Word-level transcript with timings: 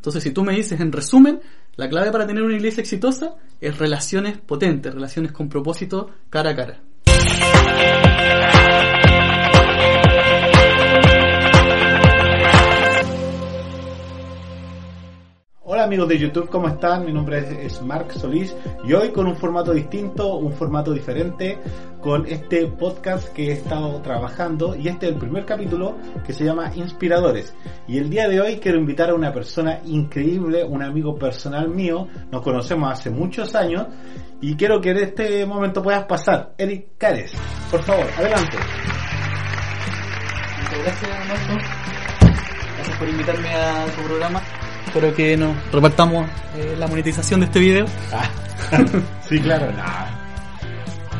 Entonces, 0.00 0.22
si 0.22 0.30
tú 0.30 0.42
me 0.42 0.56
dices 0.56 0.80
en 0.80 0.92
resumen, 0.92 1.40
la 1.76 1.86
clave 1.86 2.10
para 2.10 2.26
tener 2.26 2.42
una 2.42 2.56
iglesia 2.56 2.80
exitosa 2.80 3.34
es 3.60 3.76
relaciones 3.76 4.38
potentes, 4.38 4.94
relaciones 4.94 5.30
con 5.30 5.50
propósito 5.50 6.08
cara 6.30 6.52
a 6.52 6.56
cara. 6.56 6.80
Hola 15.80 15.86
amigos 15.86 16.08
de 16.10 16.18
YouTube, 16.18 16.50
¿cómo 16.50 16.68
están? 16.68 17.06
Mi 17.06 17.12
nombre 17.14 17.64
es, 17.64 17.80
Marc 17.80 18.12
Solís 18.12 18.54
y 18.84 18.92
hoy 18.92 19.12
con 19.12 19.26
un 19.26 19.34
formato 19.34 19.72
distinto, 19.72 20.36
un 20.36 20.52
formato 20.52 20.92
diferente, 20.92 21.58
con 22.02 22.26
este 22.26 22.66
podcast 22.66 23.32
que 23.32 23.48
he 23.48 23.52
estado 23.52 23.98
trabajando 24.02 24.76
y 24.76 24.88
este 24.88 25.06
es 25.06 25.12
el 25.14 25.18
primer 25.18 25.46
capítulo 25.46 25.96
que 26.26 26.34
se 26.34 26.44
llama 26.44 26.70
Inspiradores. 26.74 27.54
Y 27.88 27.96
el 27.96 28.10
día 28.10 28.28
de 28.28 28.42
hoy 28.42 28.58
quiero 28.58 28.78
invitar 28.78 29.08
a 29.08 29.14
una 29.14 29.32
persona 29.32 29.80
increíble, 29.86 30.64
un 30.64 30.82
amigo 30.82 31.18
personal 31.18 31.70
mío, 31.70 32.08
nos 32.30 32.42
conocemos 32.42 32.92
hace 32.92 33.08
muchos 33.08 33.54
años 33.54 33.86
y 34.42 34.56
quiero 34.56 34.82
que 34.82 34.90
en 34.90 34.98
este 34.98 35.46
momento 35.46 35.82
puedas 35.82 36.04
pasar. 36.04 36.52
Eric 36.58 36.98
Cares, 36.98 37.32
por 37.70 37.82
favor, 37.84 38.04
adelante. 38.18 38.58
Muchas 40.58 40.82
gracias, 40.84 41.10
Marco. 41.26 41.64
Gracias 42.76 42.98
por 42.98 43.08
invitarme 43.08 43.48
a 43.48 43.86
tu 43.96 44.02
programa. 44.02 44.42
Espero 44.90 45.14
que 45.14 45.36
nos 45.36 45.70
repartamos 45.70 46.28
eh, 46.56 46.74
la 46.76 46.88
monetización 46.88 47.38
de 47.38 47.46
este 47.46 47.60
video. 47.60 47.86
Ah, 48.12 48.28
sí, 49.22 49.38
claro, 49.38 49.70
nada. 49.70 50.10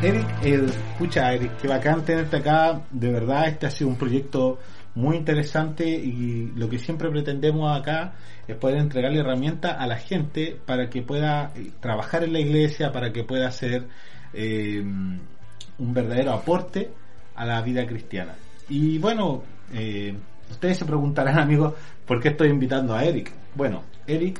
Eric, 0.01 0.27
escucha, 0.43 1.33
Eric, 1.33 1.55
qué 1.55 1.69
bacán 1.69 2.03
tenerte 2.03 2.35
acá. 2.35 2.81
De 2.91 3.09
verdad, 3.13 3.47
este 3.47 3.67
ha 3.67 3.71
sido 3.71 3.89
un 3.89 3.95
proyecto 3.95 4.59
muy 4.93 5.15
interesante 5.15 5.87
y 5.87 6.51
lo 6.53 6.67
que 6.67 6.79
siempre 6.79 7.09
pretendemos 7.09 7.79
acá 7.79 8.15
es 8.45 8.57
poder 8.57 8.75
entregarle 8.75 9.21
herramientas 9.21 9.77
a 9.79 9.87
la 9.87 9.95
gente 9.95 10.59
para 10.65 10.89
que 10.89 11.01
pueda 11.01 11.53
eh, 11.55 11.71
trabajar 11.79 12.25
en 12.25 12.33
la 12.33 12.41
iglesia, 12.41 12.91
para 12.91 13.13
que 13.13 13.23
pueda 13.23 13.47
hacer 13.47 13.87
eh, 14.33 14.81
un 14.81 15.93
verdadero 15.93 16.33
aporte 16.33 16.91
a 17.35 17.45
la 17.45 17.61
vida 17.61 17.87
cristiana. 17.87 18.35
Y 18.67 18.97
bueno, 18.97 19.43
eh, 19.73 20.13
ustedes 20.51 20.77
se 20.77 20.85
preguntarán, 20.85 21.39
amigos, 21.39 21.73
¿por 22.05 22.21
qué 22.21 22.29
estoy 22.29 22.49
invitando 22.49 22.93
a 22.93 23.03
Eric? 23.03 23.31
Bueno, 23.55 23.83
Eric 24.07 24.39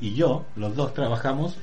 y 0.00 0.14
yo, 0.14 0.44
los 0.56 0.74
dos 0.74 0.94
trabajamos 0.94 1.58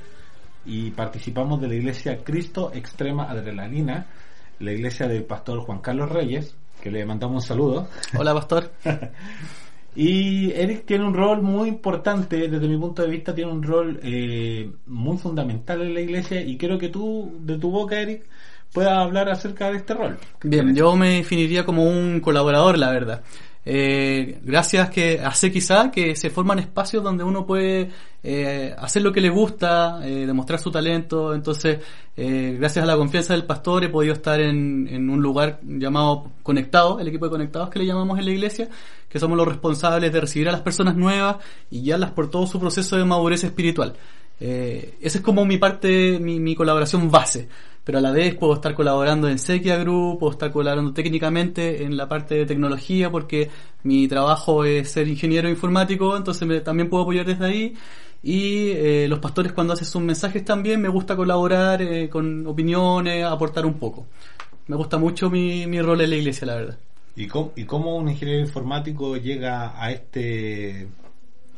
y 0.66 0.92
participamos 0.92 1.62
de 1.62 1.68
la 1.68 1.76
iglesia 1.76 2.24
Cristo 2.24 2.72
Extrema 2.74 3.30
Adrenalina, 3.30 4.06
la 4.60 4.72
iglesia 4.72 5.08
del 5.08 5.24
pastor 5.24 5.60
Juan 5.62 5.80
Carlos 5.80 6.10
Reyes, 6.10 6.56
que 6.82 6.92
le 6.92 7.06
mandamos 7.06 7.44
un 7.44 7.48
saludo. 7.48 7.88
Hola, 8.18 8.34
pastor. 8.34 8.72
y 9.96 10.52
Eric 10.52 10.86
tiene 10.86 11.06
un 11.06 11.14
rol 11.14 11.42
muy 11.42 11.70
importante, 11.70 12.48
desde 12.48 12.68
mi 12.68 12.78
punto 12.78 13.02
de 13.02 13.10
vista, 13.10 13.34
tiene 13.34 13.52
un 13.52 13.64
rol 13.64 14.00
eh, 14.04 14.70
muy 14.88 15.18
fundamental 15.18 15.82
en 15.82 15.94
la 15.94 16.02
iglesia 16.02 16.42
y 16.42 16.58
quiero 16.58 16.78
que 16.78 16.90
tú, 16.90 17.40
de 17.42 17.58
tu 17.58 17.72
boca, 17.72 18.00
Eric, 18.00 18.26
puedas 18.74 18.98
hablar 18.98 19.30
acerca 19.30 19.72
de 19.72 19.78
este 19.78 19.94
rol. 19.94 20.18
Bien, 20.44 20.76
yo 20.76 20.96
me 20.96 21.18
definiría 21.18 21.66
como 21.66 21.84
un 21.84 22.20
colaborador, 22.20 22.78
la 22.78 22.92
verdad. 22.92 23.24
Eh, 23.70 24.40
gracias 24.44 24.90
que 24.90 25.20
hace 25.20 25.52
quizá 25.52 25.92
que 25.92 26.16
se 26.16 26.30
forman 26.30 26.58
espacios 26.58 27.04
donde 27.04 27.26
uno 27.26 27.46
puede 27.46 27.90
eh, 28.24 28.74
hacer 28.78 29.02
lo 29.02 29.12
que 29.12 29.20
le 29.20 29.30
gusta, 29.30 30.00
eh, 30.08 30.26
demostrar 30.26 30.58
su 30.58 30.72
talento. 30.72 31.34
Entonces, 31.34 31.80
eh, 32.16 32.56
gracias 32.58 32.84
a 32.84 32.86
la 32.86 32.96
confianza 32.96 33.34
del 33.34 33.44
pastor 33.44 33.84
he 33.84 33.90
podido 33.90 34.14
estar 34.14 34.40
en, 34.40 34.88
en 34.88 35.10
un 35.10 35.22
lugar 35.22 35.60
llamado 35.64 36.32
Conectados, 36.44 37.02
el 37.02 37.10
equipo 37.10 37.26
de 37.26 37.32
Conectados 37.32 37.70
que 37.70 37.80
le 37.80 37.86
llamamos 37.88 38.18
en 38.18 38.24
la 38.24 38.32
iglesia, 38.32 38.70
que 39.10 39.20
somos 39.20 39.38
los 39.38 39.46
responsables 39.46 40.14
de 40.14 40.22
recibir 40.22 40.48
a 40.48 40.54
las 40.54 40.62
personas 40.62 40.96
nuevas 40.96 41.36
y 41.70 41.82
guiarlas 41.82 42.12
por 42.12 42.30
todo 42.30 42.48
su 42.48 42.62
proceso 42.62 42.96
de 42.96 43.04
madurez 43.04 43.44
espiritual. 43.44 43.96
Eh, 44.40 44.96
esa 45.02 45.18
es 45.18 45.24
como 45.24 45.46
mi 45.46 45.58
parte, 45.58 46.20
mi, 46.20 46.40
mi 46.40 46.56
colaboración 46.56 47.10
base 47.10 47.48
pero 47.88 48.00
a 48.00 48.02
la 48.02 48.12
vez 48.12 48.36
puedo 48.36 48.54
estar 48.54 48.76
colaborando 48.76 49.30
en 49.30 49.40
Sequia 49.40 49.78
Group, 49.78 50.20
puedo 50.20 50.34
estar 50.34 50.52
colaborando 50.52 50.92
técnicamente 50.92 51.84
en 51.86 51.96
la 51.96 52.10
parte 52.10 52.36
de 52.36 52.46
tecnología 52.46 53.10
porque 53.10 53.50
mi 53.84 54.10
trabajo 54.10 54.66
es 54.66 54.92
ser 54.92 55.08
ingeniero 55.08 55.48
informático, 55.48 56.18
entonces 56.18 56.46
me, 56.46 56.60
también 56.60 56.90
puedo 56.90 57.04
apoyar 57.04 57.26
desde 57.26 57.46
ahí. 57.46 57.76
Y 58.22 58.72
eh, 58.72 59.08
los 59.08 59.20
pastores 59.20 59.54
cuando 59.54 59.72
hacen 59.72 59.86
sus 59.88 60.02
mensajes 60.02 60.44
también 60.44 60.82
me 60.82 60.90
gusta 60.90 61.16
colaborar 61.16 61.82
eh, 61.82 62.10
con 62.10 62.46
opiniones, 62.46 63.24
aportar 63.24 63.66
un 63.66 63.76
poco. 63.76 64.06
Me 64.68 64.76
gusta 64.76 64.98
mucho 64.98 65.30
mi, 65.30 65.66
mi 65.66 65.82
rol 65.82 66.02
en 66.02 66.10
la 66.10 66.16
iglesia, 66.18 66.46
la 66.46 66.56
verdad. 66.56 66.78
¿Y 67.16 67.28
cómo, 67.28 67.54
¿Y 67.56 67.64
cómo 67.64 67.96
un 67.96 68.10
ingeniero 68.10 68.42
informático 68.42 69.16
llega 69.16 69.82
a 69.82 69.92
este 69.94 70.90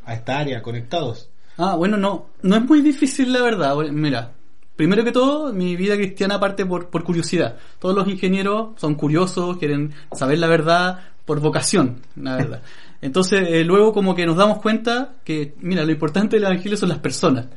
a 0.06 0.14
esta 0.14 0.38
área 0.38 0.62
conectados? 0.62 1.32
Ah, 1.62 1.76
bueno, 1.76 1.98
no, 1.98 2.28
no 2.42 2.56
es 2.56 2.64
muy 2.64 2.82
difícil 2.82 3.34
la 3.34 3.42
verdad. 3.42 3.76
Mira, 3.92 4.32
primero 4.78 5.04
que 5.04 5.12
todo, 5.12 5.52
mi 5.52 5.76
vida 5.76 5.98
cristiana 5.98 6.40
parte 6.40 6.66
por, 6.66 6.90
por 6.90 7.04
curiosidad. 7.04 7.58
Todos 7.80 7.94
los 7.94 8.08
ingenieros 8.08 8.80
son 8.80 8.96
curiosos, 8.96 9.58
quieren 9.58 9.92
saber 10.14 10.40
la 10.40 10.48
verdad 10.48 11.02
por 11.26 11.42
vocación, 11.42 12.02
la 12.16 12.38
verdad. 12.38 12.62
Entonces, 13.02 13.46
eh, 13.50 13.66
luego 13.66 13.92
como 13.92 14.16
que 14.16 14.26
nos 14.26 14.38
damos 14.38 14.60
cuenta 14.60 15.16
que, 15.26 15.54
mira, 15.60 15.84
lo 15.84 15.92
importante 15.92 16.38
del 16.38 16.46
evangelio 16.46 16.78
son 16.78 16.88
las 16.88 17.00
personas, 17.00 17.48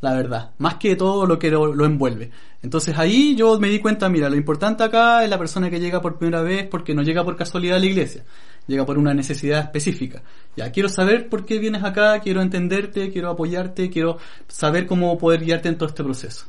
la 0.00 0.14
verdad, 0.14 0.52
más 0.56 0.76
que 0.76 0.96
todo 0.96 1.26
lo 1.26 1.38
que 1.38 1.50
lo, 1.50 1.74
lo, 1.74 1.84
envuelve. 1.84 2.30
Entonces 2.62 2.96
ahí 2.96 3.36
yo 3.36 3.60
me 3.60 3.68
di 3.68 3.80
cuenta, 3.80 4.08
mira, 4.08 4.30
lo 4.30 4.36
importante 4.36 4.82
acá 4.82 5.24
es 5.24 5.28
la 5.28 5.38
persona 5.38 5.68
que 5.68 5.78
llega 5.78 6.00
por 6.00 6.16
primera 6.16 6.40
vez 6.40 6.66
porque 6.68 6.94
no 6.94 7.02
llega 7.02 7.22
por 7.22 7.36
casualidad 7.36 7.76
a 7.76 7.80
la 7.80 7.86
iglesia, 7.86 8.24
llega 8.66 8.86
por 8.86 8.98
una 8.98 9.14
necesidad 9.14 9.60
específica. 9.60 10.22
Ya, 10.56 10.70
quiero 10.70 10.88
saber 10.88 11.28
por 11.28 11.44
qué 11.44 11.58
vienes 11.58 11.82
acá, 11.84 12.20
quiero 12.20 12.42
entenderte, 12.42 13.10
quiero 13.10 13.30
apoyarte, 13.30 13.90
quiero 13.90 14.18
saber 14.48 14.86
cómo 14.86 15.16
poder 15.18 15.44
guiarte 15.44 15.68
en 15.68 15.76
todo 15.76 15.88
este 15.88 16.04
proceso. 16.04 16.46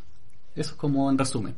Eso 0.56 0.72
es 0.72 0.78
como 0.78 1.09
en 1.09 1.18
resumen. 1.18 1.56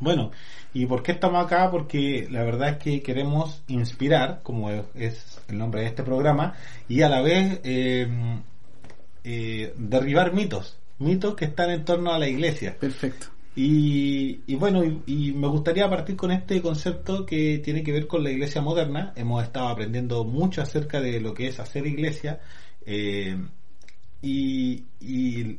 Bueno, 0.00 0.32
¿y 0.72 0.86
por 0.86 1.02
qué 1.02 1.12
estamos 1.12 1.44
acá? 1.44 1.70
Porque 1.70 2.26
la 2.30 2.42
verdad 2.42 2.70
es 2.70 2.76
que 2.78 3.02
queremos 3.02 3.62
inspirar, 3.68 4.40
como 4.42 4.70
es 4.70 5.40
el 5.48 5.58
nombre 5.58 5.82
de 5.82 5.86
este 5.86 6.02
programa, 6.02 6.54
y 6.88 7.02
a 7.02 7.08
la 7.08 7.22
vez 7.22 7.60
eh, 7.62 8.08
eh, 9.22 9.72
derribar 9.76 10.32
mitos, 10.32 10.76
mitos 10.98 11.34
que 11.36 11.44
están 11.44 11.70
en 11.70 11.84
torno 11.84 12.12
a 12.12 12.18
la 12.18 12.28
iglesia. 12.28 12.76
Perfecto. 12.78 13.28
Y, 13.56 14.40
y 14.46 14.56
bueno, 14.56 14.84
y, 14.84 15.02
y, 15.06 15.32
me 15.32 15.46
gustaría 15.46 15.88
partir 15.88 16.16
con 16.16 16.32
este 16.32 16.60
concepto 16.60 17.24
que 17.24 17.58
tiene 17.58 17.84
que 17.84 17.92
ver 17.92 18.06
con 18.08 18.24
la 18.24 18.30
iglesia 18.30 18.60
moderna. 18.60 19.12
Hemos 19.14 19.44
estado 19.44 19.68
aprendiendo 19.68 20.24
mucho 20.24 20.60
acerca 20.60 21.00
de 21.00 21.20
lo 21.20 21.34
que 21.34 21.48
es 21.48 21.60
hacer 21.60 21.86
iglesia. 21.86 22.40
Eh, 22.84 23.36
y, 24.22 24.84
y 25.00 25.58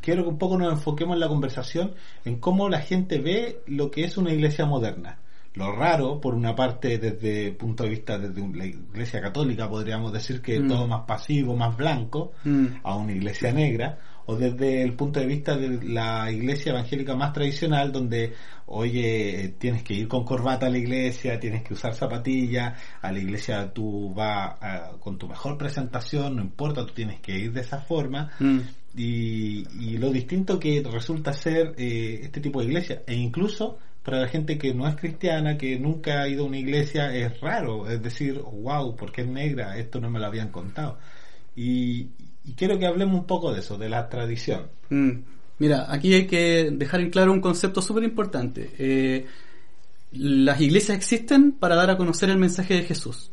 quiero 0.00 0.24
que 0.24 0.30
un 0.30 0.38
poco 0.38 0.58
nos 0.58 0.72
enfoquemos 0.72 1.14
en 1.14 1.20
la 1.20 1.28
conversación 1.28 1.94
en 2.24 2.38
cómo 2.38 2.68
la 2.68 2.80
gente 2.80 3.18
ve 3.20 3.62
lo 3.66 3.90
que 3.90 4.04
es 4.04 4.16
una 4.16 4.32
iglesia 4.32 4.66
moderna. 4.66 5.20
Lo 5.54 5.72
raro, 5.72 6.20
por 6.20 6.34
una 6.34 6.54
parte, 6.54 6.98
desde 6.98 7.48
el 7.48 7.56
punto 7.56 7.82
de 7.82 7.90
vista 7.90 8.18
desde 8.18 8.46
la 8.56 8.66
iglesia 8.66 9.20
católica, 9.20 9.68
podríamos 9.68 10.12
decir 10.12 10.40
que 10.40 10.60
mm. 10.60 10.68
todo 10.68 10.86
más 10.86 11.04
pasivo, 11.04 11.56
más 11.56 11.76
blanco, 11.76 12.32
mm. 12.44 12.66
a 12.84 12.94
una 12.96 13.12
iglesia 13.12 13.52
negra, 13.52 13.98
o 14.30 14.36
desde 14.36 14.82
el 14.82 14.92
punto 14.92 15.20
de 15.20 15.26
vista 15.26 15.56
de 15.56 15.82
la 15.88 16.30
iglesia 16.30 16.72
evangélica 16.72 17.16
más 17.16 17.32
tradicional, 17.32 17.90
donde, 17.90 18.34
oye, 18.66 19.54
tienes 19.58 19.82
que 19.82 19.94
ir 19.94 20.06
con 20.06 20.26
corbata 20.26 20.66
a 20.66 20.68
la 20.68 20.76
iglesia, 20.76 21.40
tienes 21.40 21.62
que 21.62 21.72
usar 21.72 21.94
zapatillas, 21.94 22.78
a 23.00 23.10
la 23.10 23.18
iglesia 23.18 23.72
tú 23.72 24.12
vas 24.12 24.58
uh, 24.60 24.98
con 24.98 25.16
tu 25.16 25.28
mejor 25.28 25.56
presentación, 25.56 26.36
no 26.36 26.42
importa, 26.42 26.84
tú 26.84 26.92
tienes 26.92 27.20
que 27.20 27.38
ir 27.38 27.52
de 27.54 27.62
esa 27.62 27.80
forma. 27.80 28.30
Mm. 28.38 28.58
Y, 28.96 29.66
y, 29.80 29.96
lo 29.96 30.10
distinto 30.10 30.60
que 30.60 30.82
resulta 30.82 31.32
ser 31.32 31.74
eh, 31.78 32.20
este 32.24 32.42
tipo 32.42 32.60
de 32.60 32.66
iglesia, 32.66 33.02
e 33.06 33.14
incluso 33.14 33.78
para 34.02 34.20
la 34.20 34.28
gente 34.28 34.58
que 34.58 34.74
no 34.74 34.86
es 34.86 34.96
cristiana, 34.96 35.56
que 35.56 35.78
nunca 35.78 36.20
ha 36.20 36.28
ido 36.28 36.44
a 36.44 36.48
una 36.48 36.58
iglesia, 36.58 37.14
es 37.14 37.40
raro, 37.40 37.88
es 37.88 38.02
decir, 38.02 38.42
wow, 38.42 38.94
porque 38.94 39.22
es 39.22 39.28
negra, 39.28 39.78
esto 39.78 40.00
no 40.00 40.10
me 40.10 40.18
lo 40.18 40.26
habían 40.26 40.50
contado. 40.50 40.98
Y, 41.56 42.08
y 42.48 42.52
quiero 42.54 42.78
que 42.78 42.86
hablemos 42.86 43.20
un 43.20 43.26
poco 43.26 43.52
de 43.52 43.60
eso, 43.60 43.76
de 43.76 43.90
la 43.90 44.08
tradición. 44.08 44.68
Mm. 44.88 45.10
Mira, 45.58 45.86
aquí 45.88 46.14
hay 46.14 46.26
que 46.26 46.70
dejar 46.72 47.00
en 47.00 47.10
claro 47.10 47.32
un 47.32 47.40
concepto 47.40 47.82
súper 47.82 48.04
importante. 48.04 48.70
Eh, 48.78 49.26
las 50.12 50.60
iglesias 50.60 50.96
existen 50.96 51.52
para 51.52 51.74
dar 51.74 51.90
a 51.90 51.96
conocer 51.96 52.30
el 52.30 52.38
mensaje 52.38 52.74
de 52.74 52.84
Jesús 52.84 53.30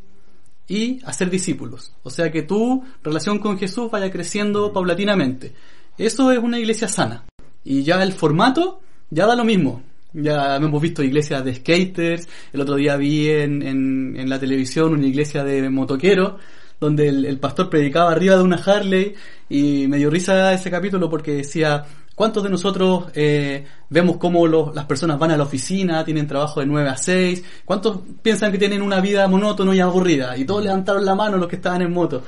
y 0.68 1.00
hacer 1.06 1.30
discípulos. 1.30 1.94
O 2.04 2.10
sea 2.10 2.32
que 2.32 2.42
tu 2.42 2.84
relación 3.04 3.40
con 3.40 3.58
Jesús 3.58 3.90
vaya 3.90 4.12
creciendo 4.12 4.74
paulatinamente. 4.74 5.54
Eso 5.98 6.32
es 6.32 6.40
una 6.40 6.60
iglesia 6.60 6.90
sana. 6.90 7.24
Y 7.64 7.84
ya 7.84 8.02
el 8.04 8.12
formato 8.12 8.82
ya 9.10 9.28
da 9.28 9.36
lo 9.36 9.46
mismo. 9.46 9.84
Ya 10.12 10.56
hemos 10.58 10.82
visto 10.82 11.04
iglesias 11.04 11.44
de 11.46 11.56
skaters, 11.56 12.28
el 12.52 12.62
otro 12.62 12.76
día 12.76 12.96
vi 12.98 13.30
en, 13.30 13.62
en, 13.62 14.16
en 14.18 14.30
la 14.30 14.40
televisión 14.40 14.94
una 14.94 15.08
iglesia 15.08 15.44
de 15.44 15.70
motoqueros, 15.70 16.42
donde 16.80 17.10
el, 17.10 17.40
pastor 17.40 17.70
predicaba 17.70 18.12
arriba 18.12 18.36
de 18.36 18.44
una 18.44 18.58
Harley 18.58 19.16
y 19.50 19.88
me 19.88 19.98
dio 19.98 20.10
risa 20.10 20.54
ese 20.54 20.70
capítulo 20.70 21.10
porque 21.10 21.32
decía, 21.32 21.86
¿Cuántos 22.16 22.44
de 22.44 22.50
nosotros 22.50 23.08
eh, 23.14 23.66
vemos 23.90 24.16
cómo 24.16 24.48
las 24.48 24.86
personas 24.86 25.20
van 25.20 25.32
a 25.32 25.38
la 25.38 25.44
oficina, 25.44 26.06
tienen 26.06 26.26
trabajo 26.26 26.62
de 26.62 26.66
9 26.66 26.90
a 26.90 26.96
6? 26.96 27.44
¿Cuántos 27.66 28.00
piensan 28.22 28.54
que 28.54 28.58
tienen 28.58 28.82
una 28.82 29.02
vida 29.02 29.28
monótona 29.28 29.76
y 29.76 29.82
aburrida? 29.82 30.38
Y 30.38 30.46
todos 30.46 30.64
levantaron 30.64 31.04
la 31.04 31.14
mano 31.14 31.36
los 31.36 31.50
que 31.50 31.58
estaban 31.58 31.82
en 31.82 31.92
moto. 31.92 32.24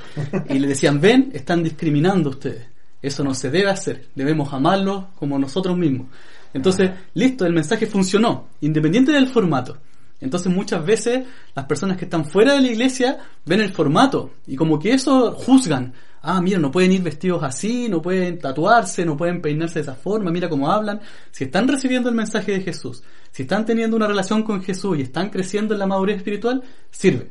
Y 0.50 0.58
le 0.58 0.68
decían, 0.68 1.00
ven, 1.00 1.30
están 1.32 1.62
discriminando 1.62 2.28
ustedes. 2.28 2.66
Eso 3.00 3.24
no 3.24 3.32
se 3.32 3.50
debe 3.50 3.70
hacer. 3.70 4.08
Debemos 4.14 4.52
amarlos 4.52 5.06
como 5.18 5.38
nosotros 5.38 5.74
mismos. 5.78 6.08
Entonces, 6.52 6.90
listo, 7.14 7.46
el 7.46 7.54
mensaje 7.54 7.86
funcionó, 7.86 8.48
independiente 8.60 9.12
del 9.12 9.28
formato. 9.28 9.78
Entonces 10.20 10.52
muchas 10.52 10.84
veces 10.84 11.26
las 11.54 11.66
personas 11.66 11.96
que 11.96 12.04
están 12.04 12.24
fuera 12.24 12.54
de 12.54 12.60
la 12.60 12.68
iglesia 12.68 13.18
ven 13.44 13.60
el 13.60 13.72
formato 13.72 14.32
y 14.46 14.56
como 14.56 14.78
que 14.78 14.92
eso 14.92 15.32
juzgan. 15.32 15.92
Ah, 16.20 16.40
mira, 16.42 16.58
no 16.58 16.70
pueden 16.70 16.90
ir 16.90 17.02
vestidos 17.02 17.42
así, 17.44 17.88
no 17.88 18.02
pueden 18.02 18.38
tatuarse, 18.38 19.04
no 19.04 19.16
pueden 19.16 19.40
peinarse 19.40 19.76
de 19.76 19.82
esa 19.82 19.94
forma, 19.94 20.32
mira 20.32 20.48
cómo 20.48 20.70
hablan. 20.70 21.00
Si 21.30 21.44
están 21.44 21.68
recibiendo 21.68 22.08
el 22.08 22.16
mensaje 22.16 22.52
de 22.52 22.60
Jesús, 22.60 23.04
si 23.30 23.42
están 23.42 23.64
teniendo 23.64 23.96
una 23.96 24.08
relación 24.08 24.42
con 24.42 24.62
Jesús 24.62 24.98
y 24.98 25.02
están 25.02 25.30
creciendo 25.30 25.74
en 25.74 25.80
la 25.80 25.86
madurez 25.86 26.16
espiritual, 26.16 26.62
sirve, 26.90 27.30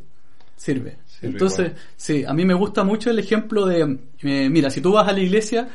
sirve. 0.56 0.98
Entonces, 1.22 1.74
sí, 1.96 2.24
a 2.26 2.34
mí 2.34 2.46
me 2.46 2.54
gusta 2.54 2.84
mucho 2.84 3.10
el 3.10 3.20
ejemplo 3.20 3.66
de, 3.66 4.00
eh, 4.22 4.50
mira, 4.50 4.70
si 4.70 4.82
tú 4.82 4.94
vas 4.94 5.08
a 5.08 5.12
la 5.12 5.20
iglesia 5.20 5.68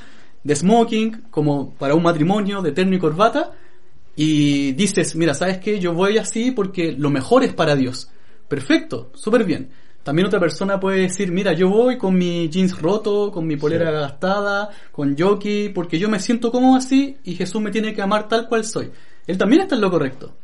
de 0.42 0.56
smoking, 0.56 1.24
como 1.30 1.74
para 1.74 1.94
un 1.94 2.02
matrimonio, 2.02 2.62
de 2.62 2.72
terno 2.72 2.96
y 2.96 2.98
corbata, 2.98 3.52
y 4.14 4.72
dices, 4.72 5.16
mira, 5.16 5.34
¿sabes 5.34 5.58
qué? 5.58 5.78
Yo 5.80 5.94
voy 5.94 6.18
así 6.18 6.50
porque 6.50 6.92
lo 6.92 7.10
mejor 7.10 7.44
es 7.44 7.54
para 7.54 7.76
Dios. 7.76 8.10
Perfecto, 8.48 9.10
súper 9.14 9.44
bien. 9.44 9.70
También 10.02 10.26
otra 10.26 10.40
persona 10.40 10.80
puede 10.80 11.02
decir, 11.02 11.30
mira, 11.30 11.52
yo 11.52 11.68
voy 11.68 11.96
con 11.96 12.16
mi 12.16 12.48
jeans 12.48 12.78
roto, 12.80 13.30
con 13.30 13.46
mi 13.46 13.56
polera 13.56 13.90
gastada, 13.90 14.68
con 14.90 15.16
jockey, 15.16 15.68
porque 15.68 15.98
yo 15.98 16.08
me 16.08 16.18
siento 16.18 16.50
como 16.50 16.74
así 16.74 17.16
y 17.24 17.36
Jesús 17.36 17.62
me 17.62 17.70
tiene 17.70 17.94
que 17.94 18.02
amar 18.02 18.28
tal 18.28 18.48
cual 18.48 18.64
soy. 18.64 18.90
Él 19.26 19.38
también 19.38 19.62
está 19.62 19.76
en 19.76 19.80
lo 19.80 19.90
correcto. 19.90 20.34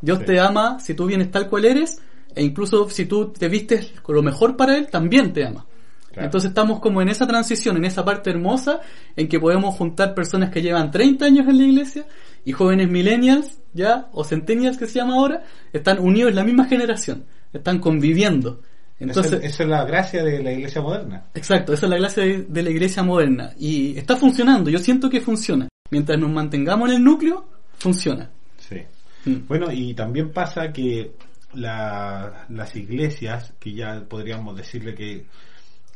Dios 0.00 0.24
te 0.24 0.40
ama 0.40 0.80
si 0.80 0.94
tú 0.94 1.06
vienes 1.06 1.30
tal 1.30 1.48
cual 1.48 1.66
eres 1.66 2.00
e 2.34 2.42
incluso 2.42 2.88
si 2.88 3.04
tú 3.04 3.28
te 3.28 3.48
vistes 3.48 3.92
con 4.02 4.14
lo 4.14 4.22
mejor 4.22 4.56
para 4.56 4.76
Él, 4.78 4.88
también 4.88 5.32
te 5.32 5.44
ama. 5.44 5.66
Entonces 6.14 6.50
estamos 6.50 6.80
como 6.80 7.00
en 7.00 7.08
esa 7.08 7.26
transición, 7.26 7.76
en 7.76 7.84
esa 7.84 8.04
parte 8.04 8.30
hermosa 8.30 8.80
en 9.16 9.28
que 9.28 9.40
podemos 9.40 9.74
juntar 9.74 10.14
personas 10.14 10.50
que 10.50 10.60
llevan 10.60 10.90
30 10.90 11.24
años 11.24 11.48
en 11.48 11.58
la 11.58 11.64
iglesia 11.64 12.06
y 12.44 12.52
jóvenes 12.52 12.90
millennials, 12.90 13.58
ya, 13.72 14.08
o 14.12 14.24
centennials 14.24 14.76
que 14.76 14.86
se 14.86 14.98
llama 14.98 15.14
ahora, 15.14 15.44
están 15.72 15.98
unidos 16.00 16.30
en 16.30 16.36
la 16.36 16.44
misma 16.44 16.66
generación, 16.66 17.24
están 17.52 17.78
conviviendo. 17.78 18.60
Entonces, 18.98 19.40
esa, 19.42 19.62
es 19.64 19.68
la 19.68 19.84
gracia 19.84 20.22
de 20.22 20.42
la 20.42 20.52
iglesia 20.52 20.80
moderna. 20.80 21.24
Exacto, 21.34 21.72
esa 21.72 21.86
es 21.86 21.90
la 21.90 21.96
gracia 21.96 22.22
de, 22.22 22.62
la 22.62 22.70
iglesia 22.70 23.02
moderna. 23.02 23.52
Y 23.58 23.98
está 23.98 24.16
funcionando, 24.16 24.70
yo 24.70 24.78
siento 24.78 25.10
que 25.10 25.20
funciona. 25.20 25.68
Mientras 25.90 26.18
nos 26.18 26.30
mantengamos 26.30 26.88
en 26.88 26.96
el 26.96 27.04
núcleo, 27.04 27.44
funciona. 27.78 28.30
Sí. 28.58 28.76
Mm. 29.24 29.46
Bueno, 29.48 29.72
y 29.72 29.94
también 29.94 30.30
pasa 30.30 30.72
que 30.72 31.12
las 31.54 32.76
iglesias, 32.76 33.52
que 33.58 33.72
ya 33.72 34.02
podríamos 34.08 34.56
decirle 34.56 34.94
que 34.94 35.26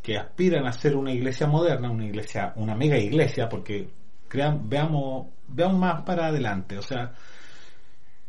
que 0.07 0.17
aspiran 0.17 0.69
a 0.69 0.73
ser 0.73 0.95
una 0.95 1.13
iglesia 1.13 1.49
moderna, 1.49 1.91
una 1.91 2.05
iglesia, 2.05 2.53
una 2.55 2.77
mega 2.77 2.97
iglesia, 2.97 3.49
porque 3.49 3.89
crean, 4.29 4.69
veamos, 4.69 5.27
veamos 5.49 5.81
más 5.81 6.03
para 6.03 6.29
adelante. 6.29 6.79
O 6.79 6.83
sea, 6.83 7.13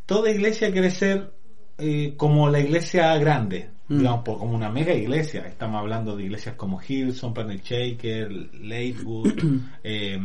toda 0.08 0.32
iglesia 0.32 0.72
quiere 0.72 0.90
ser 0.90 1.32
eh, 1.78 2.16
como 2.18 2.50
la 2.50 2.60
iglesia 2.62 3.16
grande, 3.20 3.70
mm. 3.90 3.96
digamos, 4.00 4.24
como 4.24 4.56
una 4.56 4.72
mega 4.72 4.96
iglesia. 4.96 5.46
Estamos 5.46 5.80
hablando 5.80 6.18
de 6.18 6.24
iglesias 6.24 6.56
como 6.56 6.82
Hillsong, 6.82 7.36
Planet 7.36 7.62
Shaker, 7.64 8.32
Lakewood, 8.56 9.40
eh, 9.84 10.18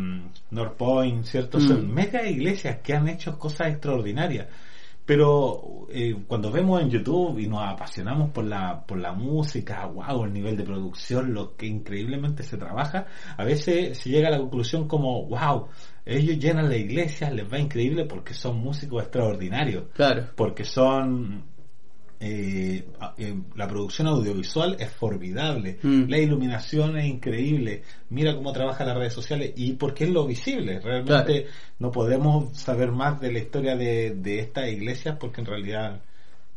North 0.53 0.77
Point, 0.79 1.27
¿cierto? 1.27 1.61
Son 1.61 1.87
mm. 1.87 1.93
mega 1.93 2.27
iglesias 2.27 2.79
que 2.83 2.95
han 2.95 3.11
hecho 3.11 3.39
cosas 3.39 3.73
extraordinarias 3.73 4.47
pero 5.05 5.87
eh, 5.91 6.17
cuando 6.27 6.51
vemos 6.51 6.81
en 6.81 6.91
YouTube 6.91 7.39
y 7.39 7.49
nos 7.49 7.63
apasionamos 7.63 8.31
por 8.31 8.45
la, 8.45 8.85
por 8.87 8.99
la 8.99 9.13
música, 9.13 9.85
wow, 9.87 10.25
el 10.25 10.33
nivel 10.33 10.57
de 10.57 10.65
producción, 10.65 11.35
lo 11.35 11.57
que 11.57 11.67
increíblemente 11.67 12.43
se 12.43 12.57
trabaja, 12.57 13.07
a 13.37 13.45
veces 13.45 13.99
se 13.99 14.11
llega 14.11 14.29
a 14.29 14.31
la 14.31 14.39
conclusión 14.39 14.87
como, 14.87 15.27
wow, 15.27 15.69
ellos 16.05 16.39
llenan 16.39 16.69
la 16.69 16.77
iglesia, 16.77 17.31
les 17.31 17.51
va 17.51 17.59
increíble 17.59 18.05
porque 18.05 18.35
son 18.35 18.59
músicos 18.59 19.03
extraordinarios. 19.03 19.85
Claro. 19.95 20.27
Porque 20.37 20.65
son 20.65 21.45
eh, 22.25 22.87
eh, 23.19 23.35
la 23.57 23.67
producción 23.67 24.07
audiovisual 24.07 24.77
es 24.79 24.93
formidable, 24.93 25.79
mm. 25.83 26.05
la 26.09 26.19
iluminación 26.19 26.97
es 26.97 27.07
increíble, 27.07 27.83
mira 28.11 28.37
cómo 28.37 28.53
trabaja 28.53 28.85
las 28.85 28.97
redes 28.97 29.13
sociales 29.13 29.53
y 29.57 29.73
porque 29.73 30.05
es 30.05 30.11
lo 30.11 30.25
visible, 30.25 30.79
realmente 30.79 31.49
no 31.81 31.91
podemos 31.91 32.57
saber 32.57 32.93
más 32.93 33.21
de 33.21 33.33
la 33.33 33.41
historia 33.41 33.75
de, 33.75 34.15
de 34.15 34.39
estas 34.39 34.69
iglesias 34.69 35.17
porque 35.19 35.41
en 35.41 35.49
realidad, 35.49 36.01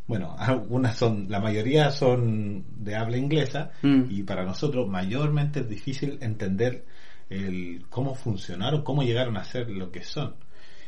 bueno, 0.05 0.35
algunas 0.39 0.97
son, 0.97 1.25
la 1.29 1.39
mayoría 1.39 1.89
son 1.89 2.63
de 2.77 2.95
habla 2.95 3.17
inglesa 3.17 3.71
mm. 3.81 4.03
y 4.11 4.21
para 4.21 4.45
nosotros 4.45 4.87
mayormente 4.87 5.61
es 5.61 5.67
difícil 5.67 6.19
entender 6.21 6.85
el 7.31 7.85
cómo 7.89 8.13
funcionaron, 8.13 8.83
cómo 8.83 9.01
llegaron 9.01 9.35
a 9.35 9.43
ser 9.43 9.67
lo 9.71 9.91
que 9.91 10.03
son. 10.03 10.35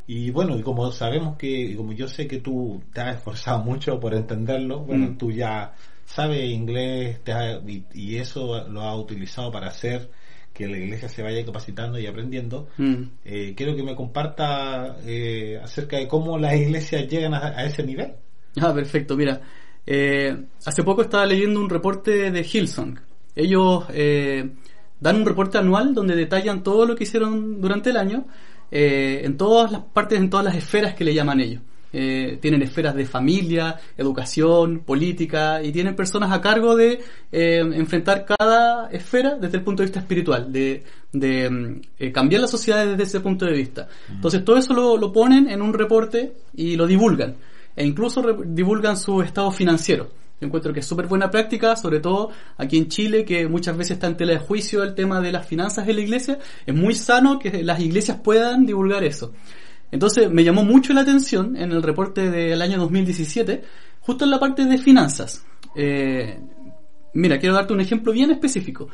Y 0.09 0.31
bueno, 0.31 0.57
y 0.57 0.61
como 0.61 0.89
sabemos 0.93 1.35
que, 1.37 1.47
y 1.47 1.75
como 1.75 1.91
yo 1.91 2.07
sé 2.07 2.27
que 2.27 2.39
tú 2.39 2.81
te 2.93 3.01
has 3.01 3.17
esforzado 3.17 3.59
mucho 3.59 3.99
por 3.99 4.13
entenderlo, 4.13 4.79
bueno, 4.79 5.07
mm. 5.07 5.17
tú 5.17 5.31
ya 5.31 5.73
sabes 6.05 6.49
inglés 6.49 7.19
y, 7.93 8.15
eso 8.15 8.65
lo 8.69 8.81
has 8.81 8.97
utilizado 8.97 9.51
para 9.51 9.67
hacer 9.67 10.09
que 10.53 10.65
la 10.65 10.77
iglesia 10.77 11.09
se 11.09 11.21
vaya 11.21 11.45
capacitando 11.45 11.99
y 11.99 12.07
aprendiendo. 12.07 12.69
Mm. 12.77 13.03
Eh, 13.25 13.53
quiero 13.55 13.75
que 13.75 13.83
me 13.83 13.95
comparta 13.95 14.95
eh, 15.05 15.59
acerca 15.61 15.97
de 15.97 16.07
cómo 16.07 16.37
las 16.37 16.55
iglesias 16.55 17.05
llegan 17.09 17.33
a, 17.33 17.65
ese 17.65 17.83
nivel. 17.83 18.13
Ah, 18.61 18.73
perfecto. 18.73 19.17
Mira, 19.17 19.41
eh, 19.85 20.35
hace 20.65 20.83
poco 20.83 21.01
estaba 21.01 21.25
leyendo 21.25 21.59
un 21.59 21.69
reporte 21.69 22.31
de 22.31 22.47
Hillsong. 22.49 22.97
Ellos 23.35 23.85
dan 24.99 25.15
un 25.17 25.25
reporte 25.25 25.57
anual 25.57 25.93
donde 25.93 26.15
detallan 26.15 26.63
todo 26.63 26.85
lo 26.85 26.95
que 26.95 27.03
hicieron 27.03 27.59
durante 27.59 27.89
el 27.89 27.97
año 27.97 28.25
eh, 28.71 29.21
en 29.23 29.37
todas 29.37 29.71
las 29.71 29.81
partes, 29.81 30.19
en 30.19 30.29
todas 30.29 30.45
las 30.45 30.55
esferas 30.55 30.93
que 30.93 31.03
le 31.03 31.13
llaman 31.13 31.39
ellos. 31.39 31.61
Eh, 31.93 32.37
tienen 32.41 32.61
esferas 32.61 32.95
de 32.95 33.05
familia, 33.05 33.79
educación, 33.97 34.79
política 34.79 35.63
y 35.63 35.71
tienen 35.71 35.95
personas 35.95 36.31
a 36.33 36.41
cargo 36.41 36.75
de 36.75 37.01
eh, 37.31 37.59
enfrentar 37.59 38.25
cada 38.25 38.89
esfera 38.91 39.35
desde 39.35 39.57
el 39.57 39.63
punto 39.63 39.81
de 39.81 39.87
vista 39.87 40.01
espiritual, 40.01 40.51
de, 40.51 40.83
mm, 41.13 42.11
cambiar 42.11 42.41
la 42.41 42.47
sociedad 42.47 42.85
desde 42.85 43.03
ese 43.03 43.19
punto 43.21 43.45
de 43.45 43.53
vista. 43.53 43.87
Entonces 44.09 44.43
todo 44.43 44.57
eso 44.57 44.73
lo, 44.73 44.97
lo 44.97 45.13
ponen 45.13 45.49
en 45.49 45.61
un 45.61 45.73
reporte 45.73 46.33
y 46.53 46.75
lo 46.75 46.85
divulgan 46.85 47.35
e 47.77 47.85
incluso 47.85 48.21
divulgan 48.43 48.97
su 48.97 49.21
estado 49.21 49.51
financiero. 49.51 50.09
Yo 50.39 50.45
encuentro 50.45 50.71
que 50.71 50.81
es 50.81 50.85
súper 50.85 51.07
buena 51.07 51.31
práctica, 51.31 51.75
sobre 51.75 51.99
todo 51.99 52.29
aquí 52.57 52.77
en 52.77 52.89
Chile, 52.89 53.25
que 53.25 53.47
muchas 53.47 53.75
veces 53.75 53.93
está 53.93 54.07
en 54.07 54.17
tela 54.17 54.33
de 54.33 54.39
juicio 54.39 54.83
el 54.83 54.93
tema 54.93 55.19
de 55.19 55.31
las 55.31 55.47
finanzas 55.47 55.87
de 55.87 55.93
la 55.93 56.01
iglesia. 56.01 56.37
Es 56.65 56.75
muy 56.75 56.93
sano 56.93 57.39
que 57.39 57.63
las 57.63 57.79
iglesias 57.79 58.19
puedan 58.23 58.65
divulgar 58.65 59.03
eso. 59.03 59.33
Entonces 59.91 60.29
me 60.29 60.43
llamó 60.43 60.63
mucho 60.63 60.93
la 60.93 61.01
atención 61.01 61.55
en 61.55 61.71
el 61.71 61.81
reporte 61.81 62.29
del 62.29 62.61
año 62.61 62.77
2017, 62.77 63.63
justo 64.01 64.25
en 64.25 64.31
la 64.31 64.39
parte 64.39 64.65
de 64.65 64.77
finanzas. 64.77 65.43
Eh, 65.75 66.39
mira, 67.13 67.39
quiero 67.39 67.55
darte 67.55 67.73
un 67.73 67.81
ejemplo 67.81 68.11
bien 68.11 68.29
específico. 68.29 68.89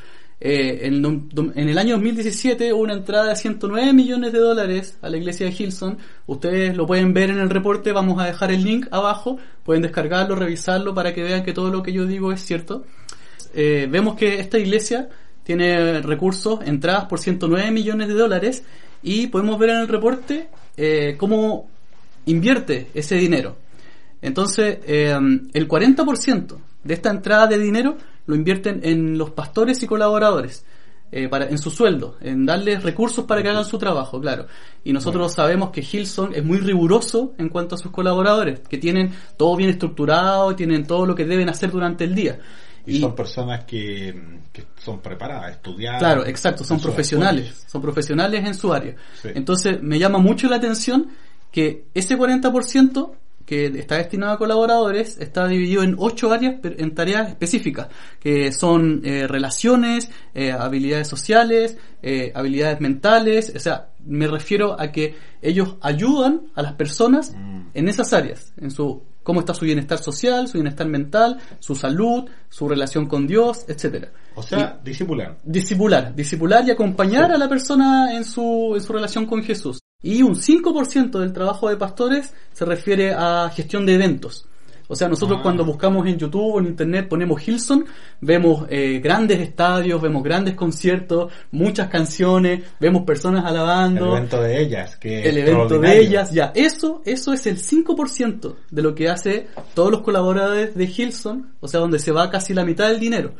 Eh, 0.46 0.88
en, 0.88 1.70
el 1.70 1.78
año 1.78 1.94
2017 1.94 2.74
hubo 2.74 2.82
una 2.82 2.96
entrada 2.96 3.30
de 3.30 3.36
109 3.38 3.94
millones 3.94 4.34
de 4.34 4.40
dólares 4.40 4.98
a 5.02 5.08
la 5.08 5.16
iglesia 5.16 5.46
de 5.46 5.56
Hilson. 5.58 5.98
Ustedes 6.28 6.76
lo 6.76 6.86
pueden 6.86 7.14
ver 7.14 7.30
en 7.30 7.40
el 7.40 7.50
reporte, 7.50 7.94
vamos 7.94 8.22
a 8.22 8.26
dejar 8.26 8.52
el 8.52 8.62
link 8.62 8.88
abajo. 8.92 9.38
Pueden 9.64 9.84
descargarlo, 9.84 10.36
revisarlo 10.36 10.94
para 10.94 11.14
que 11.14 11.24
vean 11.24 11.44
que 11.44 11.54
todo 11.54 11.70
lo 11.70 11.82
que 11.82 11.94
yo 11.94 12.06
digo 12.06 12.34
es 12.34 12.42
cierto. 12.42 12.84
Eh, 13.54 13.88
vemos 13.90 14.16
que 14.16 14.42
esta 14.42 14.60
iglesia 14.60 15.08
tiene 15.46 16.02
recursos, 16.02 16.60
entradas 16.66 17.06
por 17.06 17.20
109 17.20 17.72
millones 17.72 18.10
de 18.10 18.14
dólares 18.14 18.66
y 19.02 19.28
podemos 19.28 19.58
ver 19.58 19.70
en 19.70 19.78
el 19.78 19.88
reporte 19.88 20.50
eh, 20.76 21.16
cómo 21.18 21.70
invierte 22.26 22.88
ese 22.94 23.16
dinero. 23.16 23.56
Entonces, 24.22 24.80
el 24.86 25.68
40% 25.70 26.58
de 26.84 26.94
esta 26.94 27.12
entrada 27.12 27.48
de 27.48 27.60
dinero 27.60 27.98
lo 28.26 28.36
invierten 28.36 28.82
en 28.84 29.18
los 29.18 29.32
pastores 29.32 29.82
y 29.84 29.88
colaboradores. 29.88 30.66
Eh, 31.16 31.30
para, 31.30 31.48
en 31.48 31.60
su 31.60 31.70
sueldo, 31.70 32.18
en 32.22 32.44
darles 32.44 32.82
recursos 32.82 33.26
para 33.26 33.44
que 33.44 33.50
hagan 33.50 33.66
su 33.66 33.78
trabajo, 33.78 34.20
claro. 34.20 34.48
Y 34.84 34.94
nosotros 34.94 35.32
sabemos 35.32 35.70
que 35.70 35.82
Hilson 35.82 36.34
es 36.34 36.44
muy 36.44 36.58
riguroso 36.58 37.36
en 37.38 37.50
cuanto 37.50 37.76
a 37.76 37.78
sus 37.78 37.92
colaboradores, 37.92 38.62
que 38.62 38.80
tienen 38.80 39.14
todo 39.38 39.56
bien 39.56 39.70
estructurado, 39.70 40.56
tienen 40.56 40.88
todo 40.88 41.06
lo 41.06 41.14
que 41.14 41.26
deben 41.26 41.50
hacer 41.50 41.70
durante 41.70 42.04
el 42.06 42.16
día. 42.16 42.40
Y, 42.88 43.00
son 43.00 43.14
personas 43.14 43.64
que, 43.66 44.40
son 44.80 45.02
preparadas, 45.02 45.52
estudiadas. 45.52 46.00
Claro, 46.00 46.26
exacto, 46.26 46.64
son 46.64 46.82
profesionales, 46.82 47.64
son 47.68 47.84
profesionales 47.84 48.44
en 48.44 48.56
su 48.56 48.74
área. 48.74 48.96
Entonces 49.24 49.84
me 49.84 50.00
llama 50.00 50.18
mucho 50.18 50.50
la 50.50 50.56
atención 50.56 51.10
que 51.52 51.86
ese 51.94 52.18
40% 52.18 53.12
que 53.46 53.66
está 53.66 53.98
destinado 53.98 54.34
a 54.34 54.38
colaboradores 54.38 55.18
está 55.18 55.48
dividido 55.48 55.84
en 55.84 55.96
ocho 55.98 56.32
áreas 56.32 56.56
en 56.64 56.96
tareas 56.96 57.30
específicas, 57.30 57.88
que 58.20 58.52
son 58.52 59.02
eh, 59.04 59.28
relaciones, 59.28 60.10
eh, 60.34 60.52
habilidades 60.52 61.08
sociales, 61.08 61.78
eh, 62.02 62.32
habilidades 62.36 62.80
mentales, 62.80 63.52
o 63.56 63.60
sea, 63.60 63.90
me 64.06 64.28
refiero 64.28 64.80
a 64.80 64.92
que 64.92 65.16
ellos 65.42 65.76
ayudan 65.82 66.48
a 66.56 66.62
las 66.62 66.74
personas 66.74 67.34
mm. 67.36 67.70
en 67.74 67.88
esas 67.88 68.14
áreas, 68.14 68.54
en 68.58 68.72
su 68.72 69.04
cómo 69.24 69.40
está 69.40 69.54
su 69.54 69.66
bienestar 69.66 69.98
social, 69.98 70.48
su 70.48 70.58
bienestar 70.58 70.88
mental, 70.88 71.40
su 71.60 71.76
salud, 71.76 72.30
su 72.50 72.68
relación 72.68 73.08
con 73.08 73.26
Dios, 73.26 73.66
etcétera. 73.68 74.12
O 74.36 74.44
sea, 74.44 74.80
disipular. 74.84 75.38
Disipular, 75.44 76.14
disipular 76.14 76.68
y 76.68 76.72
acompañar 76.72 77.32
a 77.32 77.38
la 77.38 77.48
persona 77.48 78.14
en 78.16 78.26
su, 78.26 78.74
en 78.76 78.82
su 78.82 78.92
relación 78.92 79.26
con 79.26 79.42
Jesús. 79.42 79.83
Y 80.04 80.22
un 80.22 80.36
5% 80.36 81.20
del 81.20 81.34
trabajo 81.34 81.70
de 81.70 81.78
pastores 81.78 82.34
se 82.52 82.66
refiere 82.66 83.14
a 83.14 83.50
gestión 83.54 83.86
de 83.86 83.96
eventos. 83.96 84.46
O 84.88 84.96
sea, 84.96 85.08
nosotros 85.08 85.40
ah. 85.40 85.44
cuando 85.44 85.64
buscamos 85.66 86.06
en 86.08 86.18
YouTube 86.18 86.56
o 86.56 86.60
en 86.60 86.68
Internet 86.68 87.08
ponemos 87.08 87.48
Hilson, 87.48 87.86
vemos 88.22 88.68
eh, 88.70 89.00
grandes 89.02 89.40
estadios, 89.40 90.02
vemos 90.02 90.22
grandes 90.22 90.56
conciertos, 90.56 91.32
muchas 91.52 91.88
canciones, 91.88 92.64
vemos 92.80 93.04
personas 93.04 93.46
alabando. 93.46 94.08
El 94.08 94.18
evento 94.18 94.42
de 94.42 94.62
ellas, 94.62 94.98
que 94.98 95.28
El 95.28 95.38
evento 95.38 95.80
de 95.80 96.00
ellas, 96.00 96.32
ya. 96.32 96.52
Eso, 96.54 97.02
eso 97.06 97.34
es 97.34 97.48
el 97.48 97.58
5% 97.58 98.56
de 98.70 98.82
lo 98.82 98.94
que 98.94 99.10
hace 99.10 99.48
todos 99.74 99.90
los 99.90 100.02
colaboradores 100.02 100.76
de 100.76 100.86
Hilson, 100.86 101.54
o 101.60 101.68
sea, 101.68 101.80
donde 101.80 101.98
se 101.98 102.12
va 102.12 102.30
casi 102.30 102.54
la 102.54 102.66
mitad 102.66 102.90
del 102.90 103.00
dinero. 103.00 103.34